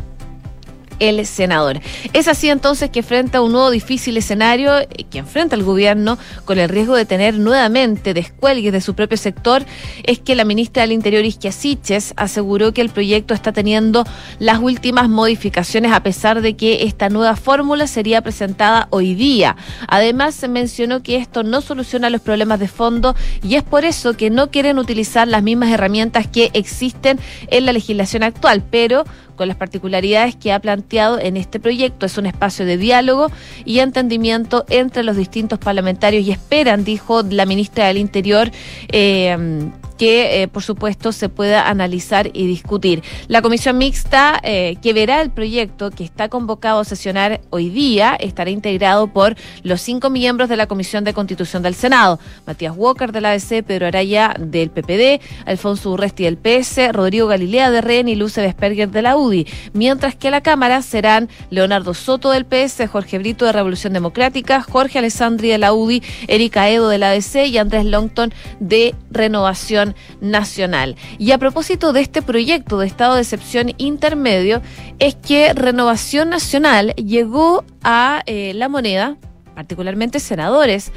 el 0.99 1.25
senador. 1.26 1.81
Es 2.12 2.28
así 2.28 2.49
entonces 2.49 2.90
que 2.90 3.02
frente 3.02 3.37
a 3.37 3.43
un 3.43 3.52
nuevo 3.52 3.71
difícil 3.71 4.17
escenario 4.17 4.78
eh, 4.78 4.87
que 5.11 5.19
enfrenta 5.19 5.57
el 5.57 5.62
gobierno 5.62 6.19
con 6.45 6.59
el 6.59 6.69
riesgo 6.69 6.95
de 6.95 7.05
tener 7.05 7.38
nuevamente 7.38 8.14
descuelgues 8.14 8.73
de 8.73 8.81
su 8.81 8.95
propio 8.95 9.17
sector, 9.17 9.64
es 10.05 10.19
que 10.19 10.35
la 10.35 10.45
ministra 10.45 10.83
del 10.83 10.93
Interior 10.93 11.25
Isquia 11.25 11.52
Siches 11.52 12.14
aseguró 12.17 12.73
que 12.73 12.81
el 12.81 12.90
proyecto 12.90 13.35
está 13.35 13.52
teniendo 13.52 14.05
las 14.38 14.59
últimas 14.59 15.09
modificaciones 15.09 15.93
a 15.93 16.02
pesar 16.02 16.40
de 16.40 16.55
que 16.57 16.85
esta 16.85 17.09
nueva 17.09 17.37
fórmula 17.37 17.87
sería 17.87 18.23
presentada 18.23 18.88
hoy 18.90 19.14
día. 19.14 19.57
Además 19.88 20.35
se 20.35 20.49
mencionó 20.49 21.02
que 21.02 21.17
esto 21.17 21.43
no 21.43 21.61
soluciona 21.61 22.11
los 22.11 22.21
problemas 22.21 22.61
de 22.61 22.69
fondo 22.69 23.14
y 23.43 23.55
es 23.55 23.62
por 23.62 23.85
eso 23.85 24.17
que 24.17 24.31
no 24.31 24.50
quieren 24.50 24.78
utilizar 24.78 25.28
las 25.28 25.43
mismas 25.43 25.71
herramientas 25.71 26.26
que 26.26 26.50
existen 26.55 27.19
en 27.49 27.67
la 27.67 27.73
legislación 27.73 28.23
actual, 28.23 28.62
pero 28.71 29.05
con 29.38 29.49
las 29.49 29.57
particularidades 29.57 30.37
que 30.37 30.52
ha 30.52 30.59
planteado 30.61 31.18
en 31.18 31.38
este 31.38 31.59
proyecto. 31.59 32.04
Es 32.04 32.18
un 32.18 32.26
espacio 32.26 32.66
de 32.66 32.76
diálogo 32.76 33.30
y 33.64 33.78
entendimiento 33.78 34.66
entre 34.68 35.02
los 35.04 35.16
distintos 35.16 35.59
parlamentarios 35.59 36.26
y 36.26 36.33
esperan, 36.33 36.85
dijo 36.85 37.23
la 37.23 37.47
ministra 37.47 37.87
del 37.87 37.97
Interior, 37.97 38.50
eh, 38.88 39.71
que, 39.99 40.43
eh, 40.43 40.49
por 40.49 40.62
supuesto, 40.62 41.12
se 41.12 41.28
pueda 41.28 41.69
analizar 41.69 42.31
y 42.33 42.47
discutir. 42.47 43.02
La 43.26 43.43
comisión 43.43 43.76
mixta 43.76 44.40
eh, 44.43 44.76
que 44.81 44.93
verá 44.93 45.21
el 45.21 45.31
proyecto 45.31 45.90
que 45.90 46.05
está 46.05 46.28
convocado 46.28 46.81
a 46.81 46.85
sesionar 46.85 47.40
hoy 47.50 47.69
día 47.69 48.17
estará 48.19 48.50
integrado 48.50 49.09
por 49.09 49.37
los 49.62 49.81
cinco 49.81 50.09
miembros 50.09 50.49
de 50.49 50.57
la 50.57 50.67
Comisión 50.67 51.05
de 51.05 51.12
Constitución 51.12 51.62
del 51.62 51.75
Senado, 51.75 52.19
Matías 52.47 52.75
Walker 52.76 53.12
de 53.12 53.21
la 53.21 53.33
ADC, 53.33 53.64
Pedro 53.64 53.87
Araya 53.87 54.35
del 54.38 54.71
PPD, 54.71 55.21
Alfonso 55.47 55.90
Urresti 55.90 56.25
del 56.25 56.38
PS, 56.38 56.93
Rodrigo 56.93 57.26
Galilea 57.26 57.71
de 57.71 57.81
REN 57.81 58.09
y 58.09 58.14
Luce 58.14 58.40
Vesperger 58.40 58.90
de 58.90 59.02
la 59.02 59.17
UDI, 59.17 59.47
mientras 59.73 60.14
que 60.14 60.31
la 60.31 60.40
Cámara 60.40 60.83
serán 60.83 61.28
Leonardo 61.50 61.95
Soto 61.95 62.31
del 62.31 62.47
PS, 62.47 62.87
Jorge 62.90 63.19
Brito 63.19 63.45
de 63.45 63.52
Revolución 63.52 63.93
Democrática, 63.93 64.62
Jorge 64.62 64.99
Alessandri 64.99 65.49
de 65.49 65.59
la 65.59 65.73
UDI, 65.73 66.02
Erika 66.28 66.69
Edo 66.71 66.88
de 66.88 66.99
la 66.99 67.11
ADC 67.11 67.47
y 67.47 67.59
Andrés 67.59 67.85
Longton 67.85 68.33
de 68.61 68.95
Renovación 69.11 69.88
nacional. 70.21 70.97
Y 71.18 71.33
a 71.33 71.38
propósito 71.38 71.92
de 71.92 72.00
este 72.00 72.23
proyecto 72.23 72.78
de 72.78 72.87
estado 72.87 73.14
de 73.14 73.23
excepción 73.23 73.73
intermedio, 73.78 74.62
es 74.99 75.14
que 75.14 75.52
Renovación 75.52 76.28
Nacional 76.30 76.95
llegó 76.97 77.64
a 77.83 78.23
eh, 78.26 78.52
la 78.54 78.68
moneda, 78.68 79.16
particularmente 79.54 80.21
senadores, 80.21 80.92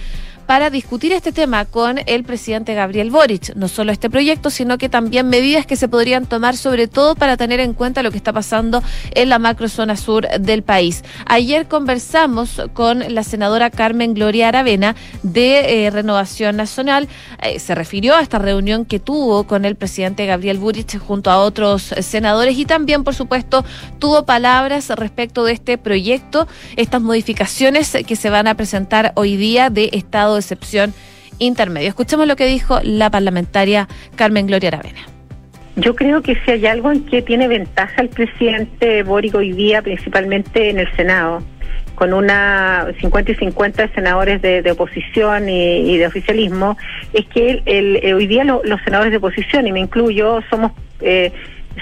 para 0.46 0.70
discutir 0.70 1.12
este 1.14 1.32
tema 1.32 1.66
con 1.66 2.00
el 2.06 2.24
presidente 2.24 2.74
Gabriel 2.74 3.12
Boric. 3.12 3.56
No 3.56 3.68
solo 3.68 3.92
este 3.92 4.10
proyecto, 4.10 4.50
sino 4.50 4.78
que 4.78 4.90
también 4.90 5.30
medidas 5.30 5.66
que 5.66 5.76
se 5.76 5.88
podrían 5.88 6.26
tomar, 6.26 6.58
sobre 6.58 6.88
todo 6.88 7.16
para 7.16 7.38
tener 7.38 7.60
en 7.60 7.74
cuenta 7.74 8.04
lo 8.04 8.12
que 8.12 8.18
está 8.18 8.34
pasando 8.34 8.84
en 9.14 9.30
la 9.30 9.40
macrozona 9.40 9.98
sur 9.98 10.28
del 10.28 10.64
país. 10.64 11.04
Ayer 11.26 11.68
conversamos 11.68 12.62
con 12.74 13.14
la 13.14 13.24
senadora 13.24 13.70
Carmen 13.70 14.14
Gloria 14.14 14.50
Aravena 14.50 14.96
de 15.24 15.86
eh, 15.86 15.90
Renovación 15.90 16.56
Nacional. 16.56 17.08
Eh, 17.42 17.60
se 17.60 17.76
refirió 17.76 18.16
a 18.16 18.22
esta 18.22 18.40
reunión 18.40 18.86
que 18.86 19.00
tuvo 19.00 19.46
con 19.46 19.66
el 19.66 19.76
presidente 19.76 20.26
Gabriel 20.26 20.58
Boric 20.58 21.00
junto 21.00 21.32
a 21.32 21.40
otros 21.40 21.94
senadores 22.02 22.58
y 22.58 22.66
también, 22.66 23.04
por 23.04 23.16
supuesto, 23.16 23.64
tuvo 24.00 24.26
palabras 24.26 24.90
respecto 24.90 25.44
de 25.44 25.54
este 25.54 25.78
proyecto, 25.78 26.48
estas 26.76 27.02
modificaciones 27.02 27.98
que 28.06 28.16
se 28.16 28.30
van 28.30 28.48
a 28.48 28.56
presentar 28.56 29.14
hoy 29.16 29.38
día 29.38 29.70
de 29.70 29.90
Estado 29.94 30.31
de 30.36 30.40
excepción 30.40 30.94
intermedio. 31.40 31.90
Escuchemos 31.90 32.28
lo 32.28 32.36
que 32.36 32.46
dijo 32.46 32.80
la 32.84 33.10
parlamentaria 33.10 33.88
Carmen 34.16 34.48
Gloria 34.48 34.70
Aravena. 34.70 35.02
Yo 35.78 35.96
creo 35.96 36.22
que 36.22 36.36
si 36.44 36.52
hay 36.52 36.66
algo 36.66 36.92
en 36.92 37.06
que 37.06 37.22
tiene 37.22 37.48
ventaja 37.48 38.02
el 38.02 38.10
presidente 38.10 39.04
Boric 39.04 39.36
hoy 39.36 39.54
día, 39.54 39.82
principalmente 39.82 40.70
en 40.70 40.80
el 40.80 40.92
Senado, 40.96 41.42
con 41.96 42.14
una 42.14 42.88
50 43.00 43.32
y 43.32 43.36
50 43.36 43.94
senadores 43.94 44.42
de, 44.42 44.70
oposición 44.72 45.48
y, 45.48 45.98
de 45.98 46.08
oficialismo, 46.08 46.78
es 47.14 47.26
que 47.28 47.62
el, 47.66 48.14
hoy 48.14 48.28
día 48.28 48.44
los 48.44 48.82
senadores 48.84 49.12
de 49.12 49.18
oposición, 49.18 49.68
y 49.68 49.72
me 49.72 49.80
incluyo, 49.80 50.42
somos 50.50 50.72
eh, 51.02 51.32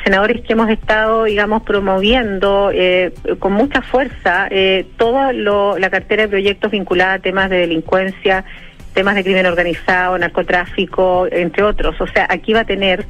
senadores 0.03 0.41
que 0.41 0.53
hemos 0.53 0.69
estado, 0.69 1.23
digamos, 1.25 1.63
promoviendo 1.63 2.71
eh, 2.73 3.13
con 3.39 3.53
mucha 3.53 3.81
fuerza 3.81 4.47
eh, 4.51 4.85
toda 4.97 5.33
la 5.33 5.89
cartera 5.89 6.23
de 6.23 6.29
proyectos 6.29 6.71
vinculada 6.71 7.13
a 7.13 7.19
temas 7.19 7.49
de 7.49 7.57
delincuencia, 7.57 8.45
temas 8.93 9.15
de 9.15 9.23
crimen 9.23 9.45
organizado, 9.45 10.17
narcotráfico, 10.17 11.27
entre 11.31 11.63
otros. 11.63 11.99
O 12.01 12.07
sea, 12.07 12.27
aquí 12.29 12.53
va 12.53 12.61
a 12.61 12.65
tener 12.65 13.05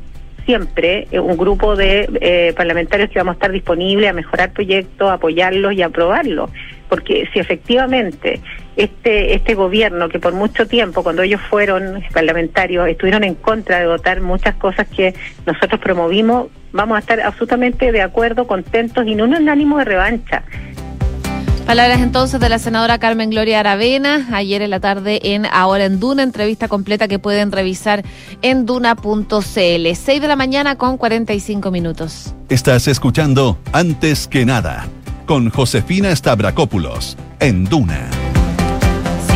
siempre 0.46 1.08
eh, 1.12 1.20
un 1.20 1.38
grupo 1.38 1.76
de 1.76 2.10
eh, 2.22 2.54
parlamentarios 2.58 3.10
que 3.12 3.20
vamos 3.20 3.34
a 3.34 3.36
estar 3.36 3.52
disponibles 3.52 4.10
a 4.10 4.14
mejorar 4.14 4.52
proyectos, 4.52 5.12
apoyarlos 5.12 5.74
y 5.74 5.84
aprobarlos. 5.84 6.50
Porque 6.90 7.30
si 7.32 7.40
efectivamente 7.40 8.42
este, 8.76 9.36
este 9.36 9.54
gobierno, 9.54 10.10
que 10.10 10.20
por 10.20 10.34
mucho 10.34 10.68
tiempo, 10.68 11.04
cuando 11.04 11.22
ellos 11.22 11.40
fueron 11.50 12.04
parlamentarios, 12.14 12.88
estuvieron 12.88 13.24
en 13.24 13.36
contra 13.36 13.80
de 13.80 13.86
votar 13.86 14.22
muchas 14.22 14.56
cosas 14.56 14.88
que 14.88 15.14
nosotros 15.46 15.80
promovimos, 15.80 16.48
vamos 16.72 16.98
a 16.98 17.00
estar 17.00 17.20
absolutamente 17.22 17.92
de 17.92 18.02
acuerdo, 18.02 18.48
contentos 18.48 19.06
y 19.08 19.16
no 19.16 19.26
en 19.26 19.36
un 19.36 19.50
ánimo 19.50 19.78
de 19.78 19.86
revancha. 19.86 20.44
Palabras 21.66 22.02
entonces 22.02 22.40
de 22.40 22.50
la 22.50 22.58
senadora 22.58 22.98
Carmen 22.98 23.30
Gloria 23.30 23.60
Aravena, 23.60 24.28
ayer 24.32 24.64
en 24.64 24.72
la 24.72 24.80
tarde 24.80 25.20
en 25.22 25.46
Ahora 25.46 25.86
en 25.86 26.00
Duna, 26.00 26.24
entrevista 26.24 26.68
completa 26.68 27.08
que 27.08 27.20
pueden 27.20 27.52
revisar 27.52 28.04
en 28.42 28.66
duna.cl. 28.66 29.36
6 29.36 30.04
de 30.04 30.28
la 30.28 30.36
mañana 30.36 30.78
con 30.78 30.98
45 30.98 31.70
minutos. 31.70 32.34
Estás 32.50 32.88
escuchando 32.88 33.60
Antes 33.72 34.28
que 34.28 34.48
nada 34.48 34.88
con 35.28 35.52
Josefina 35.52 36.16
Stavrakopoulos 36.16 37.16
en 37.40 37.66
Duna 37.66 38.10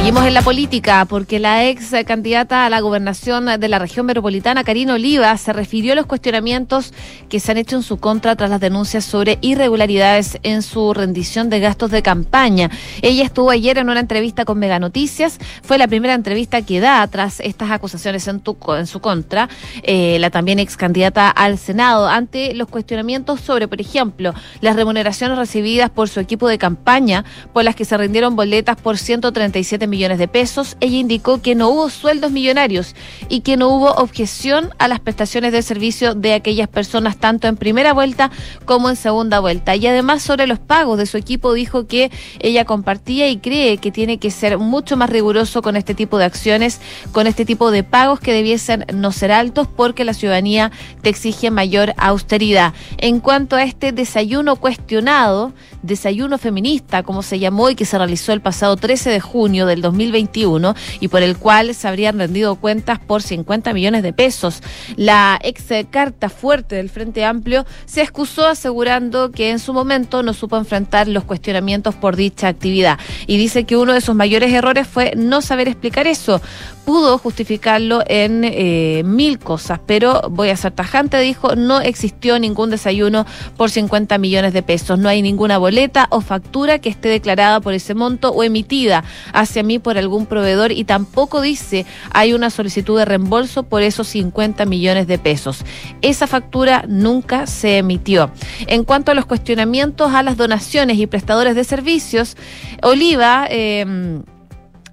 Seguimos 0.03 0.25
en 0.25 0.33
la 0.33 0.41
política 0.41 1.05
porque 1.05 1.39
la 1.39 1.65
ex 1.65 1.91
candidata 2.05 2.65
a 2.65 2.69
la 2.69 2.81
gobernación 2.81 3.45
de 3.57 3.69
la 3.69 3.79
región 3.79 4.05
metropolitana, 4.05 4.65
Karina 4.65 4.95
Oliva, 4.95 5.37
se 5.37 5.53
refirió 5.53 5.93
a 5.93 5.95
los 5.95 6.07
cuestionamientos 6.07 6.93
que 7.29 7.39
se 7.39 7.53
han 7.53 7.57
hecho 7.57 7.77
en 7.77 7.83
su 7.83 7.99
contra 7.99 8.35
tras 8.35 8.49
las 8.49 8.59
denuncias 8.59 9.05
sobre 9.05 9.37
irregularidades 9.39 10.39
en 10.43 10.61
su 10.61 10.93
rendición 10.93 11.49
de 11.49 11.61
gastos 11.61 11.89
de 11.89 12.01
campaña. 12.01 12.69
Ella 13.01 13.23
estuvo 13.23 13.49
ayer 13.49 13.77
en 13.77 13.89
una 13.89 14.01
entrevista 14.01 14.43
con 14.43 14.59
Mega 14.59 14.77
Noticias. 14.77 15.39
Fue 15.61 15.77
la 15.77 15.87
primera 15.87 16.15
entrevista 16.15 16.61
que 16.63 16.81
da 16.81 17.07
tras 17.07 17.39
estas 17.39 17.71
acusaciones 17.71 18.27
en, 18.27 18.43
en 18.77 18.87
su 18.87 18.99
contra. 18.99 19.47
Eh, 19.83 20.17
la 20.19 20.29
también 20.31 20.59
ex 20.59 20.75
candidata 20.75 21.29
al 21.29 21.57
Senado 21.57 22.09
ante 22.09 22.53
los 22.55 22.67
cuestionamientos 22.67 23.39
sobre, 23.39 23.69
por 23.69 23.79
ejemplo, 23.79 24.33
las 24.59 24.75
remuneraciones 24.75 25.37
recibidas 25.37 25.89
por 25.89 26.09
su 26.09 26.19
equipo 26.19 26.49
de 26.49 26.57
campaña, 26.57 27.23
por 27.53 27.63
las 27.63 27.77
que 27.77 27.85
se 27.85 27.95
rindieron 27.97 28.35
boletas 28.35 28.75
por 28.75 28.97
137 28.97 29.87
millones 29.87 29.92
de 29.93 30.27
pesos. 30.27 30.75
Ella 30.79 30.97
indicó 30.97 31.39
que 31.41 31.53
no 31.53 31.69
hubo 31.69 31.89
sueldos 31.91 32.31
millonarios 32.31 32.95
y 33.29 33.41
que 33.41 33.57
no 33.57 33.69
hubo 33.69 33.91
objeción 33.91 34.71
a 34.79 34.87
las 34.87 34.99
prestaciones 34.99 35.51
de 35.51 35.61
servicio 35.61 36.15
de 36.15 36.33
aquellas 36.33 36.67
personas, 36.67 37.17
tanto 37.17 37.47
en 37.47 37.57
primera 37.57 37.93
vuelta 37.93 38.31
como 38.65 38.89
en 38.89 38.95
segunda 38.95 39.39
vuelta. 39.39 39.75
Y 39.75 39.85
además 39.85 40.23
sobre 40.23 40.47
los 40.47 40.57
pagos 40.57 40.97
de 40.97 41.05
su 41.05 41.17
equipo 41.17 41.53
dijo 41.53 41.85
que 41.85 42.11
ella 42.39 42.65
compartía 42.65 43.29
y 43.29 43.37
cree 43.37 43.77
que 43.77 43.91
tiene 43.91 44.17
que 44.17 44.31
ser 44.31 44.57
mucho 44.57 44.97
más 44.97 45.11
riguroso 45.11 45.61
con 45.61 45.75
este 45.75 45.93
tipo 45.93 46.17
de 46.17 46.25
acciones, 46.25 46.81
con 47.11 47.27
este 47.27 47.45
tipo 47.45 47.69
de 47.69 47.83
pagos 47.83 48.19
que 48.19 48.33
debiesen 48.33 48.85
no 48.95 49.11
ser 49.11 49.31
altos 49.31 49.67
porque 49.67 50.05
la 50.05 50.15
ciudadanía 50.15 50.71
te 51.03 51.09
exige 51.09 51.51
mayor 51.51 51.93
austeridad. 51.97 52.73
En 52.97 53.19
cuanto 53.19 53.57
a 53.57 53.63
este 53.63 53.91
desayuno 53.91 54.55
cuestionado, 54.55 55.53
desayuno 55.83 56.39
feminista, 56.39 57.03
como 57.03 57.21
se 57.21 57.37
llamó 57.37 57.69
y 57.69 57.75
que 57.75 57.85
se 57.85 57.97
realizó 57.97 58.33
el 58.33 58.41
pasado 58.41 58.75
13 58.75 59.11
de 59.11 59.19
junio 59.19 59.67
del 59.67 59.82
2021 59.83 60.73
y 60.99 61.07
por 61.09 61.21
el 61.21 61.37
cual 61.37 61.75
se 61.75 61.87
habrían 61.87 62.17
rendido 62.17 62.55
cuentas 62.55 62.97
por 62.97 63.21
50 63.21 63.71
millones 63.73 64.01
de 64.01 64.13
pesos. 64.13 64.63
La 64.95 65.39
ex 65.43 65.65
carta 65.91 66.29
fuerte 66.29 66.77
del 66.77 66.89
Frente 66.89 67.23
Amplio 67.23 67.65
se 67.85 68.01
excusó 68.01 68.47
asegurando 68.47 69.31
que 69.31 69.51
en 69.51 69.59
su 69.59 69.73
momento 69.73 70.23
no 70.23 70.33
supo 70.33 70.57
enfrentar 70.57 71.07
los 71.07 71.23
cuestionamientos 71.23 71.93
por 71.93 72.15
dicha 72.15 72.47
actividad 72.47 72.97
y 73.27 73.37
dice 73.37 73.65
que 73.65 73.77
uno 73.77 73.93
de 73.93 74.01
sus 74.01 74.15
mayores 74.15 74.51
errores 74.51 74.87
fue 74.87 75.13
no 75.15 75.41
saber 75.41 75.67
explicar 75.67 76.07
eso. 76.07 76.41
Pudo 76.85 77.17
justificarlo 77.17 78.03
en 78.07 78.43
eh, 78.43 79.03
mil 79.05 79.39
cosas, 79.39 79.79
pero 79.85 80.21
voy 80.29 80.49
a 80.49 80.57
ser 80.57 80.73
tajante, 80.73 81.17
dijo, 81.19 81.55
no 81.55 81.79
existió 81.79 82.37
ningún 82.39 82.69
desayuno 82.71 83.25
por 83.55 83.69
50 83.69 84.17
millones 84.17 84.51
de 84.51 84.63
pesos, 84.63 84.99
no 84.99 85.07
hay 85.07 85.21
ninguna 85.21 85.57
boleta 85.57 86.07
o 86.09 86.19
factura 86.19 86.79
que 86.79 86.89
esté 86.89 87.07
declarada 87.07 87.61
por 87.61 87.73
ese 87.73 87.93
monto 87.93 88.31
o 88.31 88.43
emitida 88.43 89.05
hacia 89.31 89.63
mí 89.63 89.79
por 89.79 89.97
algún 89.97 90.25
proveedor 90.25 90.73
y 90.73 90.83
tampoco 90.83 91.39
dice 91.39 91.85
hay 92.11 92.33
una 92.33 92.49
solicitud 92.49 92.97
de 92.97 93.05
reembolso 93.05 93.63
por 93.63 93.81
esos 93.81 94.09
50 94.09 94.65
millones 94.65 95.07
de 95.07 95.17
pesos. 95.17 95.63
Esa 96.01 96.27
factura 96.27 96.83
nunca 96.87 97.47
se 97.47 97.77
emitió. 97.77 98.29
En 98.67 98.83
cuanto 98.83 99.11
a 99.11 99.15
los 99.15 99.25
cuestionamientos 99.25 100.13
a 100.13 100.21
las 100.21 100.35
donaciones 100.35 100.97
y 100.97 101.07
prestadores 101.07 101.55
de 101.55 101.63
servicios, 101.63 102.35
Oliva... 102.81 103.47
Eh, 103.49 104.21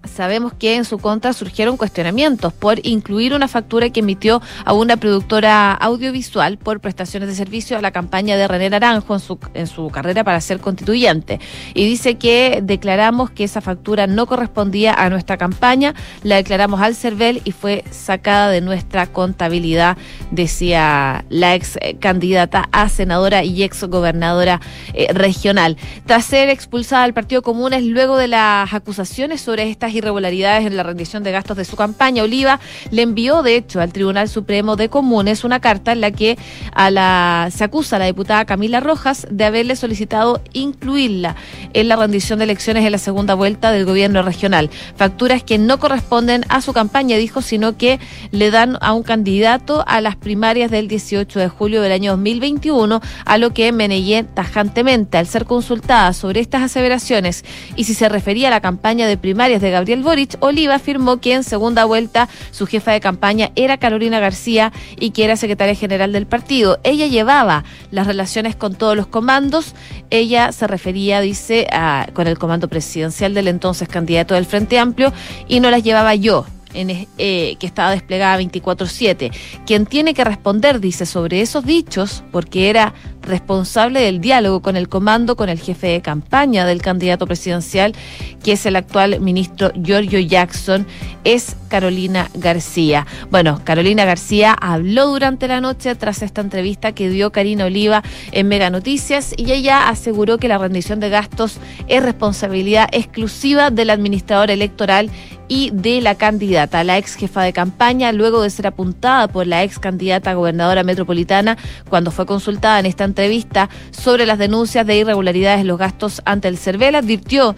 sabemos 0.04 0.52
que 0.54 0.76
en 0.76 0.85
su 0.85 0.99
contra 0.99 1.33
surgieron 1.33 1.76
cuestionamientos 1.76 2.52
por 2.52 2.85
incluir 2.87 3.35
una 3.35 3.49
factura 3.49 3.90
que 3.90 4.00
emitió 4.00 4.40
a 4.64 4.73
una 4.73 4.97
productora 4.97 5.73
audiovisual 5.73 6.59
por 6.59 6.80
prestaciones 6.80 7.28
de 7.28 7.35
servicio 7.35 7.76
a 7.76 7.83
la 7.83 7.90
campaña 7.90 8.37
de 8.37 8.49
René 8.49 8.71
Naranjo 8.71 9.14
en 9.14 9.21
su, 9.21 9.38
en 9.54 9.66
su 9.66 9.88
carrera 9.88 10.25
para 10.25 10.40
ser 10.40 10.61
constituyente. 10.61 11.40
Y 11.75 11.85
dice 11.85 12.16
que 12.16 12.61
declaramos 12.62 13.30
que 13.30 13.45
esa 13.45 13.61
factura 13.61 14.07
no 14.07 14.26
correspondía 14.26 14.95
a 14.95 15.11
nuestra 15.11 15.37
campaña, 15.37 15.95
la 16.23 16.37
declaramos 16.37 16.80
al 16.80 16.95
CERVEL 16.95 17.42
y 17.45 17.52
fue 17.52 17.85
sacada 17.90 18.50
de 18.50 18.61
nuestra 18.61 19.07
contabilidad, 19.07 19.97
decía 20.30 21.25
la 21.28 21.54
ex 21.54 21.78
candidata 22.00 22.69
a 22.73 22.88
senadora 22.88 23.45
y 23.45 23.62
ex 23.62 23.85
gobernadora 23.85 24.61
eh, 24.95 25.12
regional. 25.12 25.76
Tras 26.07 26.25
ser 26.25 26.49
expulsada 26.49 27.04
del 27.04 27.14
Partido 27.14 27.42
Comunes 27.42 27.85
luego 27.85 28.16
de 28.16 28.28
las 28.28 28.73
acusaciones 28.73 29.40
sobre 29.40 29.71
irregularidades 29.95 30.67
en 30.67 30.76
la 30.76 30.83
rendición 30.83 31.23
de 31.23 31.33
gastos 31.33 31.57
de 31.57 31.65
su 31.65 31.76
campaña, 31.76 32.23
Oliva 32.23 32.59
le 32.91 33.03
envió, 33.03 33.43
de 33.43 33.57
hecho, 33.57 33.81
al 33.81 33.93
Tribunal 33.93 34.29
Supremo 34.29 34.76
de 34.76 34.89
Comunes 34.89 35.45
una 35.45 35.61
carta 35.61 35.93
en 35.93 36.00
la 36.00 36.11
que 36.11 36.39
a 36.73 36.91
la, 36.91 37.50
se 37.55 37.65
acusa 37.65 37.97
a 37.97 37.99
la 37.99 38.07
diputada 38.07 38.45
Camila 38.45 38.81
Rojas 38.81 39.26
de 39.31 39.45
haberle 39.45 39.76
solicitado 39.76 40.43
incluirla 40.53 41.37
en 41.75 41.89
la 41.89 41.97
rendición 41.97 42.39
de 42.39 42.47
elecciones 42.47 42.85
en 42.85 42.93
la 42.93 42.99
segunda 42.99 43.35
vuelta 43.35 43.71
del 43.71 43.85
gobierno 43.85 44.23
regional. 44.23 44.71
Facturas 44.97 45.43
que 45.43 45.59
no 45.59 45.79
corresponden 45.79 46.45
a 46.49 46.61
su 46.63 46.73
campaña, 46.73 47.17
dijo, 47.17 47.43
sino 47.43 47.76
que 47.76 48.00
le 48.31 48.50
dan 48.50 48.79
a 48.81 48.93
un 48.93 49.03
candidato 49.03 49.85
a 49.87 50.00
las 50.00 50.17
primarias 50.17 50.71
del 50.71 50.89
18 50.89 51.39
de 51.39 51.49
julio 51.49 51.83
del 51.83 51.93
año 51.93 52.13
2021, 52.13 53.00
a 53.25 53.39
lo 53.39 53.53
que 53.53 53.73
me 53.73 53.91
tajantemente 54.35 55.19
al 55.19 55.26
ser 55.26 55.45
consultada 55.45 56.13
sobre 56.13 56.41
estas 56.41 56.63
aseveraciones 56.63 57.45
y 57.76 57.85
si 57.85 57.95
se 57.95 58.09
refería 58.09 58.49
a 58.49 58.50
la 58.50 58.61
campaña 58.61 59.07
de 59.07 59.17
primarias 59.17 59.61
de 59.61 59.71
Gabriel 59.80 60.02
Boric, 60.02 60.36
Oliva 60.40 60.75
afirmó 60.75 61.23
que 61.23 61.32
en 61.32 61.43
segunda 61.43 61.86
vuelta 61.86 62.28
su 62.50 62.66
jefa 62.66 62.93
de 62.93 63.00
campaña 63.00 63.50
era 63.56 63.78
Carolina 63.78 64.21
García 64.21 64.75
y 64.99 65.12
que 65.12 65.25
era 65.25 65.36
secretaria 65.36 65.75
general 65.75 66.12
del 66.12 66.26
partido. 66.26 66.78
Ella 66.84 67.06
llevaba 67.06 67.64
las 67.90 68.06
relaciones 68.06 68.54
con 68.56 68.75
todos 68.75 68.95
los 68.95 69.06
comandos. 69.06 69.75
Ella 70.10 70.52
se 70.52 70.66
refería, 70.66 71.23
dice, 71.23 71.66
a, 71.73 72.08
con 72.12 72.26
el 72.26 72.38
comando 72.38 72.69
presidencial 72.69 73.32
del 73.32 73.49
entonces 73.49 73.88
candidato 73.88 74.34
del 74.34 74.45
Frente 74.45 74.78
Amplio 74.78 75.14
y 75.49 75.60
no 75.60 75.71
las 75.71 75.82
llevaba 75.82 76.14
yo 76.14 76.45
eh, 76.75 77.56
que 77.58 77.66
estaba 77.66 77.90
desplegada 77.90 78.38
24/7. 78.38 79.32
Quien 79.66 79.86
tiene 79.86 80.14
que 80.14 80.25
responder, 80.25 80.78
dice, 80.78 81.06
sobre 81.06 81.40
esos 81.40 81.64
dichos, 81.64 82.23
porque 82.30 82.71
era 82.71 82.93
responsable 83.23 84.00
del 84.00 84.21
diálogo 84.21 84.61
con 84.61 84.76
el 84.76 84.89
comando, 84.89 85.37
con 85.37 85.49
el 85.49 85.59
jefe 85.59 85.89
de 85.89 86.02
campaña 86.02 86.67
del 86.67 86.83
candidato 86.83 87.26
presidencial, 87.26 87.95
que 88.43 88.52
es 88.52 88.67
el 88.67 88.76
actual 88.76 89.21
ministro 89.21 89.73
Giorgio 89.75 90.19
Jackson, 90.19 90.87
es 91.25 91.56
Carolina 91.69 92.30
García. 92.35 93.06
Bueno, 93.30 93.61
Carolina 93.65 94.04
García 94.04 94.52
habló 94.52 95.06
durante 95.06 95.49
la 95.49 95.61
noche 95.61 95.95
tras 95.95 96.23
esta 96.23 96.41
entrevista 96.41 96.93
que 96.93 97.09
dio 97.09 97.30
Karina 97.30 97.67
Oliva 97.67 98.02
en 98.33 98.49
Mega 98.49 98.71
Noticias 98.71 99.35
y 99.37 99.52
ella 99.52 99.89
aseguró 99.89 100.39
que 100.39 100.49
la 100.49 100.59
rendición 100.59 101.00
de 101.00 101.11
gastos 101.11 101.59
es 101.89 102.02
responsabilidad 102.02 102.89
exclusiva 102.93 103.71
del 103.71 103.91
administrador 103.91 104.50
electoral 104.50 105.11
y 105.50 105.71
de 105.73 106.00
la 106.00 106.15
candidata, 106.15 106.85
la 106.85 106.97
ex 106.97 107.17
jefa 107.17 107.43
de 107.43 107.52
campaña, 107.52 108.13
luego 108.13 108.41
de 108.41 108.50
ser 108.50 108.69
apuntada 108.69 109.26
por 109.26 109.49
la 109.49 109.65
ex 109.65 109.80
candidata 109.80 110.33
gobernadora 110.33 110.85
metropolitana 110.85 111.59
cuando 111.89 112.13
fue 112.13 112.25
consultada 112.25 112.78
en 112.78 112.87
esta 112.87 113.02
entrevista 113.11 113.69
sobre 113.91 114.27
las 114.27 114.39
denuncias 114.39 114.87
de 114.87 114.97
irregularidades 114.97 115.61
en 115.61 115.67
los 115.67 115.79
gastos 115.79 116.23
ante 116.25 116.49
el 116.49 116.57
CERVEL, 116.57 116.95
advirtió 116.95 117.55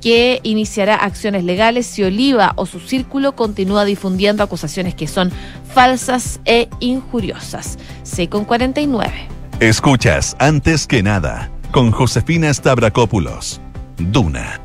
que 0.00 0.40
iniciará 0.42 0.94
acciones 0.94 1.44
legales 1.44 1.86
si 1.86 2.04
Oliva 2.04 2.52
o 2.56 2.66
su 2.66 2.80
círculo 2.80 3.34
continúa 3.34 3.84
difundiendo 3.84 4.42
acusaciones 4.42 4.94
que 4.94 5.08
son 5.08 5.32
falsas 5.72 6.40
e 6.44 6.68
injuriosas. 6.80 7.78
C 8.02 8.28
con 8.28 8.44
49. 8.44 9.10
Escuchas 9.60 10.36
antes 10.38 10.86
que 10.86 11.02
nada 11.02 11.50
con 11.72 11.90
Josefina 11.90 12.52
Stavrakopoulos. 12.52 13.60
Duna 13.96 14.60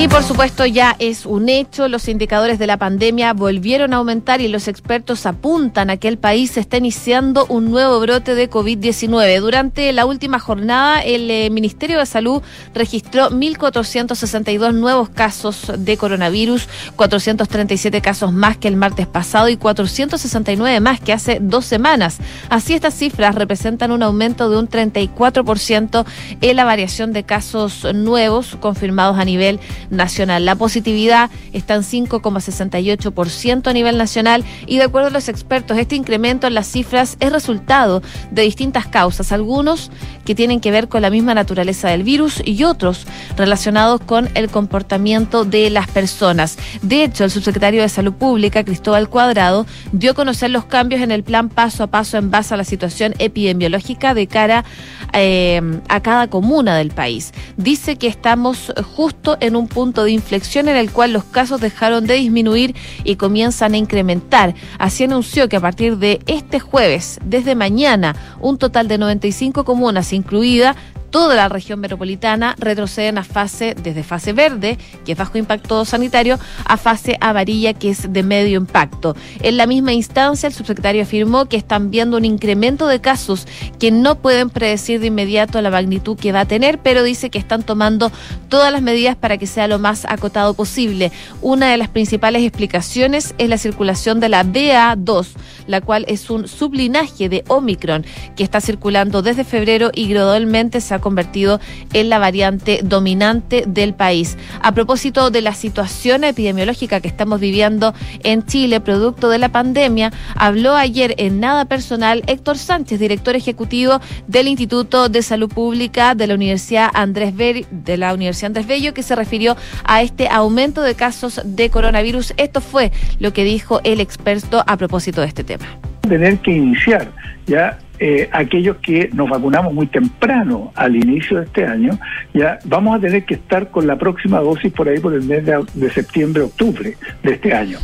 Y 0.00 0.08
por 0.08 0.24
supuesto 0.24 0.64
ya 0.64 0.96
es 0.98 1.26
un 1.26 1.50
hecho, 1.50 1.86
los 1.86 2.08
indicadores 2.08 2.58
de 2.58 2.66
la 2.66 2.78
pandemia 2.78 3.34
volvieron 3.34 3.92
a 3.92 3.98
aumentar 3.98 4.40
y 4.40 4.48
los 4.48 4.66
expertos 4.66 5.26
apuntan 5.26 5.90
a 5.90 5.98
que 5.98 6.08
el 6.08 6.16
país 6.16 6.56
está 6.56 6.78
iniciando 6.78 7.44
un 7.50 7.70
nuevo 7.70 8.00
brote 8.00 8.34
de 8.34 8.48
COVID-19. 8.48 9.40
Durante 9.40 9.92
la 9.92 10.06
última 10.06 10.38
jornada, 10.38 11.02
el 11.02 11.30
eh, 11.30 11.50
Ministerio 11.50 11.98
de 11.98 12.06
Salud 12.06 12.40
registró 12.72 13.28
1.462 13.28 14.72
nuevos 14.72 15.10
casos 15.10 15.70
de 15.76 15.98
coronavirus, 15.98 16.66
437 16.96 18.00
casos 18.00 18.32
más 18.32 18.56
que 18.56 18.68
el 18.68 18.76
martes 18.76 19.06
pasado 19.06 19.50
y 19.50 19.58
469 19.58 20.80
más 20.80 20.98
que 21.00 21.12
hace 21.12 21.40
dos 21.42 21.66
semanas. 21.66 22.16
Así 22.48 22.72
estas 22.72 22.94
cifras 22.94 23.34
representan 23.34 23.92
un 23.92 24.02
aumento 24.02 24.48
de 24.48 24.56
un 24.56 24.66
34% 24.66 26.06
en 26.40 26.56
la 26.56 26.64
variación 26.64 27.12
de 27.12 27.24
casos 27.24 27.86
nuevos 27.92 28.56
confirmados 28.62 29.18
a 29.18 29.26
nivel 29.26 29.60
nacional. 29.90 30.44
La 30.44 30.54
positividad 30.54 31.30
está 31.52 31.74
en 31.74 31.82
5,68% 31.82 33.68
a 33.68 33.72
nivel 33.72 33.98
nacional 33.98 34.44
y 34.66 34.78
de 34.78 34.84
acuerdo 34.84 35.08
a 35.08 35.10
los 35.10 35.28
expertos, 35.28 35.78
este 35.78 35.96
incremento 35.96 36.46
en 36.46 36.54
las 36.54 36.68
cifras 36.68 37.16
es 37.20 37.32
resultado 37.32 38.02
de 38.30 38.42
distintas 38.42 38.86
causas, 38.86 39.32
algunos 39.32 39.90
que 40.24 40.34
tienen 40.34 40.60
que 40.60 40.70
ver 40.70 40.88
con 40.88 41.02
la 41.02 41.10
misma 41.10 41.34
naturaleza 41.34 41.88
del 41.88 42.04
virus 42.04 42.40
y 42.44 42.62
otros 42.64 43.06
relacionados 43.36 44.00
con 44.00 44.28
el 44.34 44.48
comportamiento 44.48 45.44
de 45.44 45.70
las 45.70 45.88
personas. 45.88 46.56
De 46.82 47.04
hecho, 47.04 47.24
el 47.24 47.30
subsecretario 47.30 47.82
de 47.82 47.88
Salud 47.88 48.12
Pública, 48.12 48.64
Cristóbal 48.64 49.08
Cuadrado, 49.08 49.66
dio 49.92 50.12
a 50.12 50.14
conocer 50.14 50.50
los 50.50 50.64
cambios 50.66 51.02
en 51.02 51.10
el 51.10 51.24
plan 51.24 51.48
paso 51.48 51.82
a 51.82 51.86
paso 51.88 52.16
en 52.16 52.30
base 52.30 52.54
a 52.54 52.56
la 52.56 52.64
situación 52.64 53.14
epidemiológica 53.18 54.14
de 54.14 54.26
cara 54.26 54.64
eh, 55.12 55.60
a 55.88 56.00
cada 56.00 56.28
comuna 56.28 56.76
del 56.76 56.90
país. 56.90 57.32
Dice 57.56 57.96
que 57.96 58.06
estamos 58.06 58.72
justo 58.94 59.36
en 59.40 59.56
un 59.56 59.66
punto 59.66 59.79
de 59.80 60.10
inflexión 60.10 60.68
en 60.68 60.76
el 60.76 60.92
cual 60.92 61.14
los 61.14 61.24
casos 61.24 61.58
dejaron 61.58 62.06
de 62.06 62.14
disminuir 62.14 62.74
y 63.02 63.16
comienzan 63.16 63.72
a 63.72 63.78
incrementar. 63.78 64.54
Así 64.78 65.04
anunció 65.04 65.48
que 65.48 65.56
a 65.56 65.60
partir 65.60 65.96
de 65.96 66.20
este 66.26 66.60
jueves, 66.60 67.18
desde 67.24 67.54
mañana, 67.54 68.14
un 68.40 68.58
total 68.58 68.88
de 68.88 68.98
95 68.98 69.64
comunas, 69.64 70.12
incluida 70.12 70.76
toda 71.10 71.34
la 71.34 71.48
región 71.48 71.80
metropolitana 71.80 72.54
retroceden 72.58 73.18
a 73.18 73.24
fase, 73.24 73.74
desde 73.74 74.02
fase 74.02 74.32
verde, 74.32 74.78
que 75.04 75.12
es 75.12 75.18
bajo 75.18 75.38
impacto 75.38 75.84
sanitario, 75.84 76.38
a 76.64 76.76
fase 76.76 77.16
amarilla, 77.20 77.74
que 77.74 77.90
es 77.90 78.12
de 78.12 78.22
medio 78.22 78.58
impacto. 78.58 79.16
En 79.40 79.56
la 79.56 79.66
misma 79.66 79.92
instancia, 79.92 80.46
el 80.46 80.54
subsecretario 80.54 81.02
afirmó 81.02 81.46
que 81.46 81.56
están 81.56 81.90
viendo 81.90 82.16
un 82.16 82.24
incremento 82.24 82.86
de 82.86 83.00
casos 83.00 83.46
que 83.78 83.90
no 83.90 84.16
pueden 84.16 84.50
predecir 84.50 85.00
de 85.00 85.08
inmediato 85.08 85.60
la 85.60 85.70
magnitud 85.70 86.16
que 86.16 86.32
va 86.32 86.40
a 86.40 86.48
tener, 86.48 86.78
pero 86.78 87.02
dice 87.02 87.30
que 87.30 87.38
están 87.38 87.62
tomando 87.62 88.10
todas 88.48 88.72
las 88.72 88.82
medidas 88.82 89.16
para 89.16 89.38
que 89.38 89.46
sea 89.46 89.68
lo 89.68 89.78
más 89.78 90.04
acotado 90.04 90.54
posible. 90.54 91.12
Una 91.42 91.70
de 91.70 91.76
las 91.76 91.88
principales 91.88 92.42
explicaciones 92.42 93.34
es 93.38 93.48
la 93.48 93.58
circulación 93.58 94.20
de 94.20 94.28
la 94.28 94.44
BA2, 94.44 95.26
la 95.66 95.80
cual 95.80 96.04
es 96.08 96.30
un 96.30 96.48
sublinaje 96.48 97.28
de 97.28 97.44
Omicron 97.48 98.04
que 98.36 98.44
está 98.44 98.60
circulando 98.60 99.22
desde 99.22 99.44
febrero 99.44 99.90
y 99.94 100.08
gradualmente 100.08 100.80
se 100.80 100.94
ha 100.94 100.99
convertido 101.00 101.60
en 101.92 102.08
la 102.08 102.18
variante 102.18 102.80
dominante 102.82 103.64
del 103.66 103.94
país. 103.94 104.36
A 104.62 104.72
propósito 104.72 105.30
de 105.30 105.40
la 105.40 105.54
situación 105.54 106.24
epidemiológica 106.24 107.00
que 107.00 107.08
estamos 107.08 107.40
viviendo 107.40 107.94
en 108.22 108.44
Chile, 108.44 108.80
producto 108.80 109.28
de 109.28 109.38
la 109.38 109.50
pandemia, 109.50 110.12
habló 110.34 110.76
ayer 110.76 111.14
en 111.18 111.40
Nada 111.40 111.64
Personal 111.64 112.22
Héctor 112.26 112.58
Sánchez, 112.58 113.00
director 113.00 113.36
ejecutivo 113.36 114.00
del 114.26 114.48
Instituto 114.48 115.08
de 115.08 115.22
Salud 115.22 115.48
Pública 115.48 116.14
de 116.14 116.26
la 116.26 116.34
Universidad 116.34 116.90
Andrés 116.94 117.34
Bello, 117.34 117.66
de 117.70 117.96
la 117.96 118.14
Universidad 118.14 118.48
Andrés 118.48 118.66
Bello, 118.66 118.94
que 118.94 119.02
se 119.02 119.16
refirió 119.16 119.56
a 119.84 120.02
este 120.02 120.28
aumento 120.28 120.82
de 120.82 120.94
casos 120.94 121.40
de 121.44 121.70
coronavirus. 121.70 122.34
Esto 122.36 122.60
fue 122.60 122.92
lo 123.18 123.32
que 123.32 123.44
dijo 123.44 123.80
el 123.84 124.00
experto 124.00 124.62
a 124.66 124.76
propósito 124.76 125.20
de 125.20 125.26
este 125.26 125.44
tema. 125.44 125.66
Tener 126.02 126.38
que 126.38 126.52
iniciar 126.52 127.12
ya 127.46 127.78
eh, 128.02 128.30
aquellos 128.32 128.78
que 128.78 129.10
nos 129.12 129.28
vacunamos 129.28 129.74
muy 129.74 129.86
temprano 129.86 130.72
al 130.74 130.96
inicio 130.96 131.36
de 131.36 131.44
este 131.44 131.66
año, 131.66 131.98
ya 132.32 132.58
vamos 132.64 132.96
a 132.96 133.00
tener 133.00 133.26
que 133.26 133.34
estar 133.34 133.70
con 133.70 133.86
la 133.86 133.96
próxima 133.96 134.40
dosis 134.40 134.72
por 134.72 134.88
ahí 134.88 134.98
por 134.98 135.12
el 135.12 135.22
mes 135.24 135.44
de, 135.44 135.90
septiembre, 135.90 136.42
octubre 136.44 136.96
de 137.22 137.30
este 137.30 137.52
año. 137.52 137.76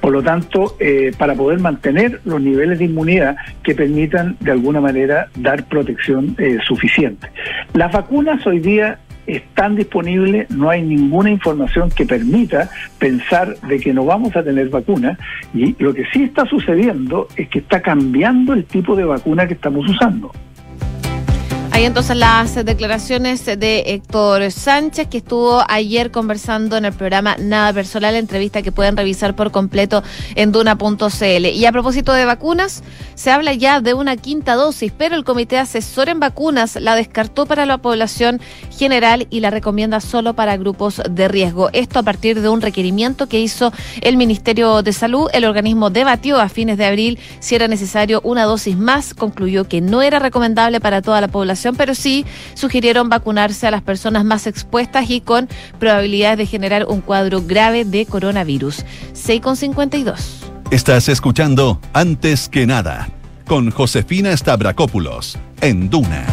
Por 0.00 0.12
lo 0.12 0.24
tanto, 0.24 0.76
eh, 0.80 1.12
para 1.16 1.36
poder 1.36 1.60
mantener 1.60 2.20
los 2.24 2.40
niveles 2.40 2.80
de 2.80 2.86
inmunidad 2.86 3.36
que 3.62 3.76
permitan 3.76 4.36
de 4.40 4.50
alguna 4.50 4.80
manera 4.80 5.28
dar 5.36 5.64
protección 5.66 6.34
eh, 6.38 6.58
suficiente. 6.66 7.28
Las 7.72 7.92
vacunas 7.92 8.44
hoy 8.48 8.58
día 8.58 8.98
están 9.36 9.76
disponibles, 9.76 10.50
no 10.50 10.70
hay 10.70 10.82
ninguna 10.82 11.30
información 11.30 11.90
que 11.90 12.06
permita 12.06 12.70
pensar 12.98 13.56
de 13.60 13.78
que 13.80 13.92
no 13.92 14.04
vamos 14.04 14.34
a 14.36 14.42
tener 14.42 14.68
vacuna 14.68 15.18
y 15.54 15.74
lo 15.82 15.94
que 15.94 16.04
sí 16.12 16.24
está 16.24 16.44
sucediendo 16.46 17.28
es 17.36 17.48
que 17.48 17.60
está 17.60 17.80
cambiando 17.80 18.52
el 18.52 18.64
tipo 18.64 18.96
de 18.96 19.04
vacuna 19.04 19.46
que 19.46 19.54
estamos 19.54 19.88
usando. 19.88 20.30
Hay 21.72 21.84
entonces 21.84 22.16
las 22.16 22.56
declaraciones 22.64 23.46
de 23.46 23.84
Héctor 23.86 24.50
Sánchez, 24.50 25.06
que 25.06 25.18
estuvo 25.18 25.62
ayer 25.68 26.10
conversando 26.10 26.76
en 26.76 26.84
el 26.84 26.92
programa 26.92 27.36
Nada 27.38 27.72
Personal, 27.72 28.16
entrevista 28.16 28.60
que 28.60 28.72
pueden 28.72 28.96
revisar 28.96 29.36
por 29.36 29.52
completo 29.52 30.02
en 30.34 30.50
duna.cl. 30.50 31.46
Y 31.46 31.64
a 31.64 31.72
propósito 31.72 32.12
de 32.12 32.24
vacunas, 32.24 32.82
se 33.14 33.30
habla 33.30 33.54
ya 33.54 33.80
de 33.80 33.94
una 33.94 34.16
quinta 34.16 34.56
dosis, 34.56 34.92
pero 34.96 35.14
el 35.14 35.22
Comité 35.22 35.58
Asesor 35.58 36.08
en 36.08 36.18
Vacunas 36.18 36.74
la 36.74 36.96
descartó 36.96 37.46
para 37.46 37.66
la 37.66 37.78
población 37.78 38.40
general 38.76 39.28
y 39.30 39.38
la 39.38 39.50
recomienda 39.50 40.00
solo 40.00 40.34
para 40.34 40.56
grupos 40.56 41.00
de 41.08 41.28
riesgo. 41.28 41.70
Esto 41.72 42.00
a 42.00 42.02
partir 42.02 42.42
de 42.42 42.48
un 42.48 42.62
requerimiento 42.62 43.28
que 43.28 43.38
hizo 43.38 43.72
el 44.00 44.16
Ministerio 44.16 44.82
de 44.82 44.92
Salud. 44.92 45.30
El 45.32 45.44
organismo 45.44 45.88
debatió 45.90 46.40
a 46.40 46.48
fines 46.48 46.78
de 46.78 46.86
abril 46.86 47.18
si 47.38 47.54
era 47.54 47.68
necesario 47.68 48.20
una 48.24 48.44
dosis 48.44 48.76
más, 48.76 49.14
concluyó 49.14 49.68
que 49.68 49.80
no 49.80 50.02
era 50.02 50.18
recomendable 50.18 50.80
para 50.80 51.00
toda 51.00 51.20
la 51.20 51.28
población 51.28 51.60
pero 51.74 51.94
sí 51.94 52.24
sugirieron 52.54 53.08
vacunarse 53.08 53.66
a 53.66 53.70
las 53.70 53.82
personas 53.82 54.24
más 54.24 54.46
expuestas 54.46 55.10
y 55.10 55.20
con 55.20 55.48
probabilidades 55.78 56.38
de 56.38 56.46
generar 56.46 56.86
un 56.86 57.00
cuadro 57.00 57.42
grave 57.42 57.84
de 57.84 58.06
coronavirus. 58.06 58.84
6,52. 59.14 60.16
Estás 60.70 61.08
escuchando 61.08 61.80
Antes 61.92 62.48
que 62.48 62.66
nada 62.66 63.08
con 63.46 63.72
Josefina 63.72 64.36
Stavrakopoulos 64.36 65.36
en 65.60 65.90
Duna. 65.90 66.24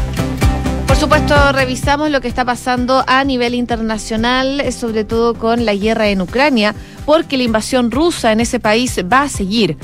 Por 0.85 0.95
supuesto, 0.95 1.51
revisamos 1.51 2.11
lo 2.11 2.21
que 2.21 2.27
está 2.27 2.45
pasando 2.45 3.03
a 3.07 3.23
nivel 3.23 3.55
internacional, 3.55 4.71
sobre 4.71 5.03
todo 5.03 5.33
con 5.33 5.65
la 5.65 5.73
guerra 5.75 6.09
en 6.09 6.21
Ucrania, 6.21 6.75
porque 7.05 7.37
la 7.37 7.43
invasión 7.43 7.91
rusa 7.91 8.31
en 8.31 8.39
ese 8.39 8.59
país 8.59 8.99
va 9.11 9.23
a 9.23 9.29
seguir. 9.29 9.77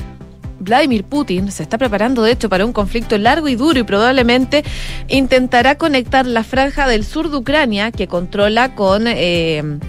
Vladimir 0.63 1.03
Putin 1.03 1.51
se 1.51 1.63
está 1.63 1.77
preparando, 1.77 2.23
de 2.23 2.31
hecho, 2.31 2.49
para 2.49 2.65
un 2.65 2.73
conflicto 2.73 3.17
largo 3.17 3.47
y 3.47 3.55
duro 3.55 3.79
y 3.79 3.83
probablemente 3.83 4.63
intentará 5.07 5.75
conectar 5.75 6.25
la 6.25 6.43
franja 6.43 6.87
del 6.87 7.03
sur 7.05 7.29
de 7.29 7.37
Ucrania, 7.37 7.91
que 7.91 8.07
controla 8.07 8.75
con 8.75 9.05
eh, 9.07 9.79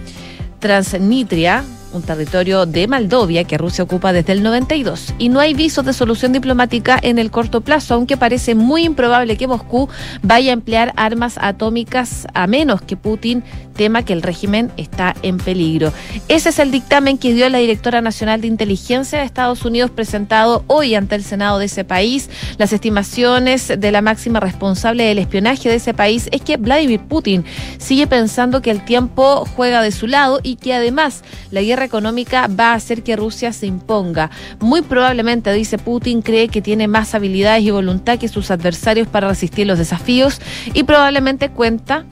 Transnistria, 0.59 1.65
un 1.95 2.03
territorio 2.03 2.67
de 2.67 2.87
Moldovia 2.89 3.45
que 3.45 3.59
Rusia 3.59 3.85
ocupa 3.85 4.13
desde 4.13 4.33
el 4.33 4.43
92. 4.43 5.15
Y 5.19 5.29
no 5.29 5.41
hay 5.41 5.55
visos 5.55 5.85
de 5.85 5.93
solución 5.93 6.33
diplomática 6.33 6.99
en 7.01 7.19
el 7.19 7.31
corto 7.31 7.61
plazo, 7.61 7.95
aunque 7.95 8.17
parece 8.17 8.55
muy 8.55 8.85
improbable 8.85 9.37
que 9.37 9.47
Moscú 9.47 9.89
vaya 10.23 10.51
a 10.51 10.55
emplear 10.55 10.93
armas 10.97 11.39
atómicas 11.41 12.27
a 12.35 12.47
menos 12.47 12.83
que 12.83 12.97
Putin 12.97 13.45
tema 13.75 14.05
que 14.05 14.13
el 14.13 14.23
régimen 14.23 14.71
está 14.77 15.15
en 15.23 15.37
peligro. 15.37 15.93
Ese 16.29 16.49
es 16.49 16.59
el 16.59 16.71
dictamen 16.71 17.19
que 17.19 17.35
dio 17.35 17.49
la 17.49 17.59
directora 17.59 18.01
nacional 18.01 18.41
de 18.41 18.47
inteligencia 18.47 19.19
de 19.19 19.25
Estados 19.25 19.65
Unidos 19.65 19.91
presentado 19.91 20.65
hoy 20.69 20.95
ante 20.95 21.17
el 21.17 21.25
Senado 21.25 21.59
de 21.59 21.67
ese 21.67 21.85
país. 21.85 22.31
Las 22.57 22.73
estimaciones 22.73 23.69
de 23.77 23.93
la 23.93 24.01
máxima 24.01 24.41
responsable 24.41 25.05
del 25.05 25.19
espionaje 25.19 25.69
de 25.69 25.77
ese 25.77 25.93
país 25.93 26.29
es 26.33 26.41
que 26.41 26.57
Vladimir 26.57 27.01
Putin 27.01 27.45
sigue 27.79 28.07
pensando 28.07 28.63
que 28.63 28.71
el 28.71 28.85
tiempo 28.85 29.45
juega 29.57 29.83
de 29.83 29.93
su 29.93 30.07
lado 30.07 30.41
y 30.43 30.57
que 30.57 30.73
además 30.73 31.23
la 31.51 31.63
guerra 31.63 31.84
económica 31.85 32.49
va 32.49 32.73
a 32.73 32.75
hacer 32.75 33.03
que 33.03 33.17
Rusia 33.17 33.53
se 33.53 33.67
imponga. 33.67 34.31
Muy 34.61 34.83
probablemente, 34.83 35.53
dice 35.53 35.79
Putin, 35.79 36.23
cree 36.23 36.49
que 36.49 36.63
tiene 36.63 36.89
más 36.89 37.15
habilidades 37.15 37.63
y 37.63 37.71
voluntad 37.71 38.19
que 38.19 38.29
sus 38.29 38.51
adversarios 38.51 39.09
para 39.09 39.29
resistir 39.29 39.67
los 39.67 39.79
desafíos 39.79 40.41
y 40.73 40.85
probablemente 40.85 41.51
cuenta 41.51 42.05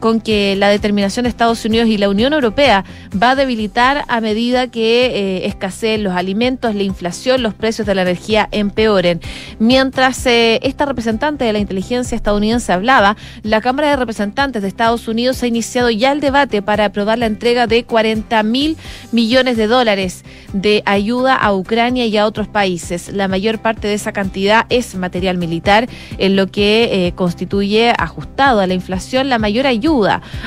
con 0.00 0.20
que 0.20 0.56
la 0.56 0.70
determinación 0.70 1.24
de 1.24 1.28
Estados 1.28 1.64
Unidos 1.64 1.88
y 1.88 1.98
la 1.98 2.08
Unión 2.08 2.32
Europea 2.32 2.84
va 3.22 3.30
a 3.30 3.34
debilitar 3.34 4.04
a 4.08 4.20
medida 4.20 4.66
que 4.68 5.06
eh, 5.06 5.46
escaseen 5.46 6.02
los 6.02 6.14
alimentos, 6.14 6.74
la 6.74 6.82
inflación, 6.82 7.42
los 7.42 7.54
precios 7.54 7.86
de 7.86 7.94
la 7.94 8.02
energía 8.02 8.48
empeoren. 8.50 9.20
Mientras 9.58 10.24
eh, 10.26 10.58
esta 10.62 10.86
representante 10.86 11.44
de 11.44 11.52
la 11.52 11.58
inteligencia 11.58 12.16
estadounidense 12.16 12.72
hablaba, 12.72 13.16
la 13.42 13.60
Cámara 13.60 13.90
de 13.90 13.96
Representantes 13.96 14.62
de 14.62 14.68
Estados 14.68 15.06
Unidos 15.06 15.42
ha 15.42 15.46
iniciado 15.46 15.90
ya 15.90 16.12
el 16.12 16.20
debate 16.20 16.62
para 16.62 16.86
aprobar 16.86 17.18
la 17.18 17.26
entrega 17.26 17.66
de 17.66 17.84
40 17.84 18.42
mil 18.42 18.76
millones 19.12 19.56
de 19.58 19.66
dólares 19.66 20.24
de 20.54 20.82
ayuda 20.86 21.36
a 21.36 21.54
Ucrania 21.54 22.06
y 22.06 22.16
a 22.16 22.26
otros 22.26 22.48
países. 22.48 23.12
La 23.12 23.28
mayor 23.28 23.58
parte 23.58 23.86
de 23.86 23.94
esa 23.94 24.12
cantidad 24.12 24.66
es 24.70 24.94
material 24.94 25.36
militar, 25.36 25.88
en 26.16 26.36
lo 26.36 26.46
que 26.46 27.06
eh, 27.06 27.12
constituye 27.12 27.92
ajustado 27.98 28.60
a 28.60 28.66
la 28.66 28.74
inflación 28.74 29.28
la 29.28 29.38
mayor 29.38 29.66
ayuda 29.66 29.89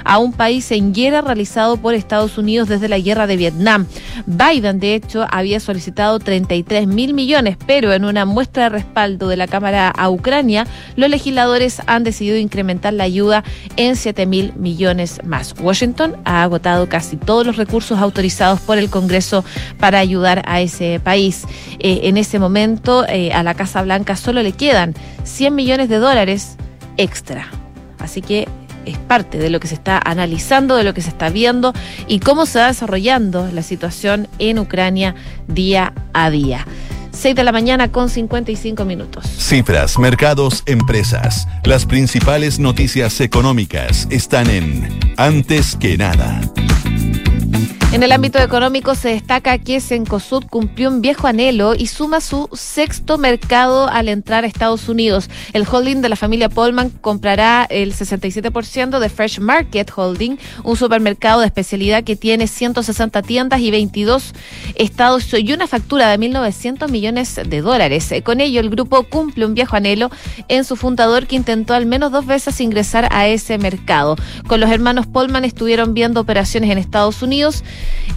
a 0.05 0.17
un 0.19 0.31
país 0.31 0.71
en 0.71 0.93
guerra 0.93 1.21
realizado 1.21 1.75
por 1.77 1.93
Estados 1.93 2.37
Unidos 2.37 2.69
desde 2.69 2.87
la 2.87 2.97
guerra 2.97 3.27
de 3.27 3.35
Vietnam. 3.35 3.87
Biden, 4.25 4.79
de 4.79 4.95
hecho, 4.95 5.25
había 5.29 5.59
solicitado 5.59 6.17
33 6.19 6.87
mil 6.87 7.13
millones, 7.13 7.57
pero 7.67 7.91
en 7.91 8.05
una 8.05 8.25
muestra 8.25 8.63
de 8.63 8.69
respaldo 8.69 9.27
de 9.27 9.35
la 9.35 9.47
Cámara 9.47 9.89
a 9.89 10.09
Ucrania, 10.09 10.65
los 10.95 11.09
legisladores 11.09 11.81
han 11.87 12.05
decidido 12.05 12.37
incrementar 12.37 12.93
la 12.93 13.03
ayuda 13.03 13.43
en 13.75 13.97
7 13.97 14.25
mil 14.27 14.53
millones 14.55 15.19
más. 15.25 15.53
Washington 15.59 16.15
ha 16.23 16.43
agotado 16.43 16.87
casi 16.87 17.17
todos 17.17 17.45
los 17.45 17.57
recursos 17.57 17.99
autorizados 17.99 18.61
por 18.61 18.77
el 18.77 18.89
Congreso 18.89 19.43
para 19.77 19.99
ayudar 19.99 20.43
a 20.47 20.61
ese 20.61 21.01
país. 21.03 21.45
Eh, 21.79 22.01
en 22.03 22.15
ese 22.15 22.39
momento, 22.39 23.05
eh, 23.09 23.33
a 23.33 23.43
la 23.43 23.55
Casa 23.55 23.81
Blanca 23.81 24.15
solo 24.15 24.41
le 24.41 24.53
quedan 24.53 24.93
100 25.25 25.53
millones 25.53 25.89
de 25.89 25.97
dólares 25.97 26.55
extra. 26.97 27.47
Así 27.99 28.21
que 28.21 28.47
es 28.85 28.97
parte 28.97 29.37
de 29.37 29.49
lo 29.49 29.59
que 29.59 29.67
se 29.67 29.75
está 29.75 29.99
analizando, 30.03 30.75
de 30.75 30.83
lo 30.83 30.93
que 30.93 31.01
se 31.01 31.09
está 31.09 31.29
viendo 31.29 31.73
y 32.07 32.19
cómo 32.19 32.45
se 32.45 32.59
va 32.59 32.67
desarrollando 32.67 33.49
la 33.51 33.63
situación 33.63 34.27
en 34.39 34.59
Ucrania 34.59 35.15
día 35.47 35.93
a 36.13 36.29
día. 36.29 36.65
6 37.11 37.35
de 37.35 37.43
la 37.43 37.51
mañana 37.51 37.91
con 37.91 38.09
55 38.09 38.85
minutos. 38.85 39.25
Cifras, 39.37 39.99
mercados, 39.99 40.63
empresas. 40.65 41.47
Las 41.63 41.85
principales 41.85 42.59
noticias 42.59 43.21
económicas 43.21 44.07
están 44.09 44.49
en 44.49 44.99
Antes 45.17 45.75
que 45.75 45.97
nada. 45.97 46.41
En 47.93 48.01
el 48.01 48.11
ámbito 48.11 48.39
económico 48.39 48.95
se 48.95 49.09
destaca 49.09 49.59
que 49.59 49.79
Cencosud 49.79 50.45
cumplió 50.49 50.89
un 50.89 51.03
viejo 51.03 51.27
anhelo 51.27 51.75
y 51.75 51.85
suma 51.85 52.21
su 52.21 52.49
sexto 52.51 53.19
mercado 53.19 53.87
al 53.87 54.09
entrar 54.09 54.43
a 54.43 54.47
Estados 54.47 54.89
Unidos. 54.89 55.29
El 55.53 55.63
holding 55.71 56.01
de 56.01 56.09
la 56.09 56.15
familia 56.15 56.49
Polman 56.49 56.89
comprará 56.89 57.67
el 57.69 57.93
67% 57.93 58.97
de 58.97 59.09
Fresh 59.09 59.39
Market 59.39 59.91
Holding, 59.95 60.39
un 60.63 60.75
supermercado 60.75 61.41
de 61.41 61.45
especialidad 61.45 62.03
que 62.03 62.15
tiene 62.15 62.47
160 62.47 63.21
tiendas 63.21 63.59
y 63.59 63.69
22 63.69 64.33
estados 64.73 65.31
y 65.31 65.53
una 65.53 65.67
factura 65.67 66.09
de 66.09 66.17
1.900 66.17 66.89
millones 66.89 67.39
de 67.45 67.61
dólares. 67.61 68.11
Con 68.23 68.41
ello, 68.41 68.59
el 68.59 68.71
grupo 68.71 69.03
cumple 69.03 69.45
un 69.45 69.53
viejo 69.53 69.75
anhelo 69.75 70.09
en 70.47 70.63
su 70.63 70.77
fundador 70.77 71.27
que 71.27 71.35
intentó 71.35 71.75
al 71.75 71.85
menos 71.85 72.11
dos 72.11 72.25
veces 72.25 72.59
ingresar 72.59 73.07
a 73.11 73.27
ese 73.27 73.59
mercado. 73.59 74.15
Con 74.47 74.59
los 74.59 74.71
hermanos 74.71 75.05
Polman 75.05 75.45
estuvieron 75.45 75.93
viendo 75.93 76.19
operaciones 76.21 76.71
en 76.71 76.79
Estados 76.79 77.21
Unidos 77.21 77.63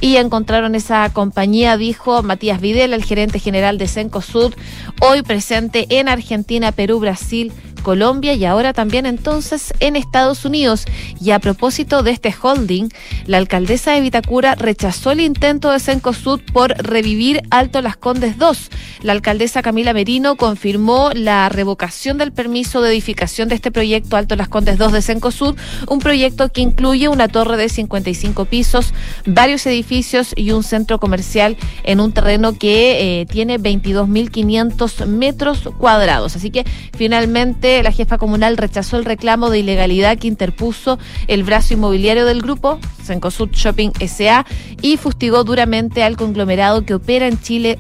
y 0.00 0.16
encontraron 0.16 0.74
esa 0.74 1.09
compañía, 1.12 1.76
dijo 1.76 2.22
Matías 2.22 2.61
Videla, 2.61 2.96
el 2.96 3.05
gerente 3.05 3.38
general 3.38 3.79
de 3.79 3.88
Cencosud, 3.88 4.55
hoy 5.00 5.22
presente 5.22 5.87
en 5.90 6.09
Argentina, 6.09 6.72
Perú, 6.72 7.00
Brasil, 7.00 7.52
Colombia 7.87 8.35
y 8.35 8.44
ahora 8.44 8.72
también 8.72 9.07
entonces 9.07 9.72
en 9.79 9.94
Estados 9.94 10.44
Unidos. 10.44 10.87
Y 11.20 11.31
a 11.31 11.38
propósito 11.38 12.03
de 12.03 12.11
este 12.11 12.35
holding, 12.42 12.88
la 13.27 13.38
alcaldesa 13.38 13.92
de 13.92 14.01
Vitacura 14.01 14.57
rechazó 14.57 15.12
el 15.12 15.20
intento 15.20 15.70
de 15.70 15.79
Cencosud 15.79 16.40
por 16.53 16.70
revivir 16.70 17.42
Alto 17.51 17.81
Las 17.83 17.96
Condes 17.96 18.38
2. 18.38 18.70
La 19.03 19.12
alcaldesa 19.12 19.62
Camila 19.62 19.92
Merino 19.92 20.35
confirmó 20.35 21.11
la 21.14 21.49
revocación 21.49 22.18
del 22.18 22.33
permiso 22.33 22.83
de 22.83 22.90
edificación 22.90 23.49
de 23.49 23.55
este 23.55 23.70
proyecto 23.70 24.16
Alto 24.16 24.35
Las 24.35 24.49
Condes 24.49 24.79
2 24.79 24.90
de 24.90 25.03
Cencosud, 25.03 25.55
un 25.87 26.01
proyecto 26.01 26.49
que 26.49 26.62
incluye 26.62 27.07
una 27.07 27.29
torre 27.29 27.57
de 27.57 27.68
55 27.68 28.46
pisos, 28.46 28.94
varios 29.27 29.64
edificios 29.64 30.33
y 30.35 30.51
un 30.51 30.64
centro 30.64 30.99
comercial 30.99 31.57
en 31.85 32.01
un 32.01 32.11
terreno 32.11 32.59
que 32.59 33.20
eh, 33.20 33.27
tiene 33.27 33.61
22.500 33.61 35.07
metros 35.07 35.61
cuadrados. 35.79 36.35
Así 36.35 36.51
que 36.51 36.64
finalmente 36.96 37.76
la 37.83 37.93
jefa 37.93 38.19
comunal 38.19 38.57
rechazó 38.57 38.97
el 38.97 39.05
reclamo 39.05 39.51
de 39.51 39.61
ilegalidad 39.61 40.19
que 40.19 40.29
interpuso 40.29 40.99
el 41.27 41.45
brazo 41.45 41.75
inmobiliario 41.75 42.25
del 42.25 42.43
grupo, 42.43 42.79
Sencosud 43.03 43.51
Shopping 43.53 43.91
SA, 44.07 44.47
y 44.83 44.97
fustigó 44.97 45.45
duramente 45.45 46.03
al 46.03 46.17
conglomerado 46.17 46.85
que 46.85 46.95
opera 46.95 47.27
en 47.27 47.41
Chile 47.41 47.79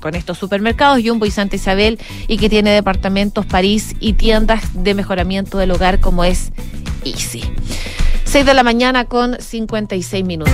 con 0.00 0.14
estos 0.14 0.38
supermercados, 0.38 1.00
Jumbo 1.04 1.26
y 1.26 1.30
Santa 1.30 1.56
Isabel, 1.56 1.98
y 2.28 2.38
que 2.38 2.48
tiene 2.48 2.70
departamentos 2.70 3.46
París 3.46 3.94
y 4.00 4.14
tiendas 4.14 4.62
de 4.74 4.94
mejoramiento 4.94 5.58
del 5.58 5.70
hogar 5.70 6.00
como 6.00 6.24
es 6.24 6.52
Easy. 7.04 7.42
6 8.24 8.44
de 8.44 8.54
la 8.54 8.64
mañana 8.64 9.04
con 9.04 9.40
56 9.40 10.24
minutos. 10.24 10.52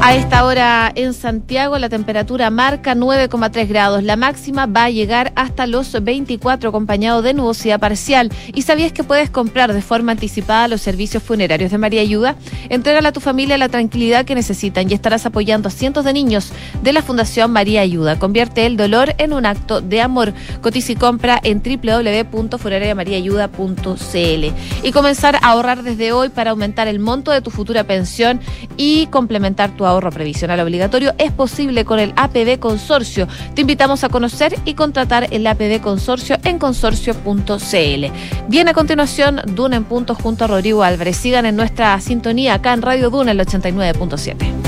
A 0.00 0.14
esta 0.14 0.44
hora 0.44 0.92
en 0.94 1.12
Santiago 1.12 1.76
la 1.76 1.88
temperatura 1.88 2.50
marca 2.50 2.94
9,3 2.94 3.66
grados. 3.66 4.04
La 4.04 4.14
máxima 4.14 4.66
va 4.66 4.84
a 4.84 4.90
llegar 4.90 5.32
hasta 5.34 5.66
los 5.66 5.92
24 5.92 6.68
acompañado 6.68 7.20
de 7.20 7.34
nubosidad 7.34 7.80
parcial. 7.80 8.30
¿Y 8.54 8.62
sabías 8.62 8.92
que 8.92 9.02
puedes 9.02 9.28
comprar 9.28 9.72
de 9.72 9.82
forma 9.82 10.12
anticipada 10.12 10.68
los 10.68 10.82
servicios 10.82 11.24
funerarios 11.24 11.72
de 11.72 11.78
María 11.78 12.00
Ayuda? 12.00 12.36
Entrégale 12.68 13.08
a 13.08 13.12
tu 13.12 13.18
familia 13.18 13.58
la 13.58 13.68
tranquilidad 13.68 14.24
que 14.24 14.36
necesitan 14.36 14.88
y 14.88 14.94
estarás 14.94 15.26
apoyando 15.26 15.66
a 15.68 15.72
cientos 15.72 16.04
de 16.04 16.12
niños 16.12 16.52
de 16.80 16.92
la 16.92 17.02
Fundación 17.02 17.50
María 17.50 17.80
Ayuda. 17.80 18.20
Convierte 18.20 18.66
el 18.66 18.76
dolor 18.76 19.16
en 19.18 19.32
un 19.32 19.46
acto 19.46 19.80
de 19.80 20.00
amor. 20.00 20.32
Cotiza 20.62 20.92
y 20.92 20.96
compra 20.96 21.40
en 21.42 21.60
www.funerariamariaayuda.cl 21.60 24.44
y 24.84 24.92
comenzar 24.92 25.40
a 25.42 25.48
ahorrar 25.48 25.82
desde 25.82 26.12
hoy 26.12 26.28
para 26.28 26.52
aumentar 26.52 26.86
el 26.86 27.00
monto 27.00 27.32
de 27.32 27.42
tu 27.42 27.50
futura 27.50 27.82
pensión 27.82 28.38
y 28.76 29.08
complementar 29.08 29.72
tu 29.72 29.87
ahorro 29.88 30.10
previsional 30.10 30.60
obligatorio 30.60 31.14
es 31.18 31.32
posible 31.32 31.84
con 31.84 31.98
el 31.98 32.12
APB 32.16 32.58
Consorcio. 32.58 33.26
Te 33.54 33.62
invitamos 33.62 34.04
a 34.04 34.08
conocer 34.08 34.54
y 34.64 34.74
contratar 34.74 35.28
el 35.30 35.46
APB 35.46 35.80
Consorcio 35.80 36.36
en 36.44 36.58
consorcio.cl. 36.58 38.06
Bien, 38.48 38.68
a 38.68 38.74
continuación, 38.74 39.40
Duna 39.46 39.76
en 39.76 39.84
punto 39.84 40.14
junto 40.14 40.44
a 40.44 40.46
Rodrigo 40.46 40.82
Álvarez. 40.82 41.16
Sigan 41.16 41.46
en 41.46 41.56
nuestra 41.56 42.00
sintonía 42.00 42.54
acá 42.54 42.72
en 42.72 42.82
Radio 42.82 43.10
Duna 43.10 43.32
el 43.32 43.40
89.7. 43.40 44.67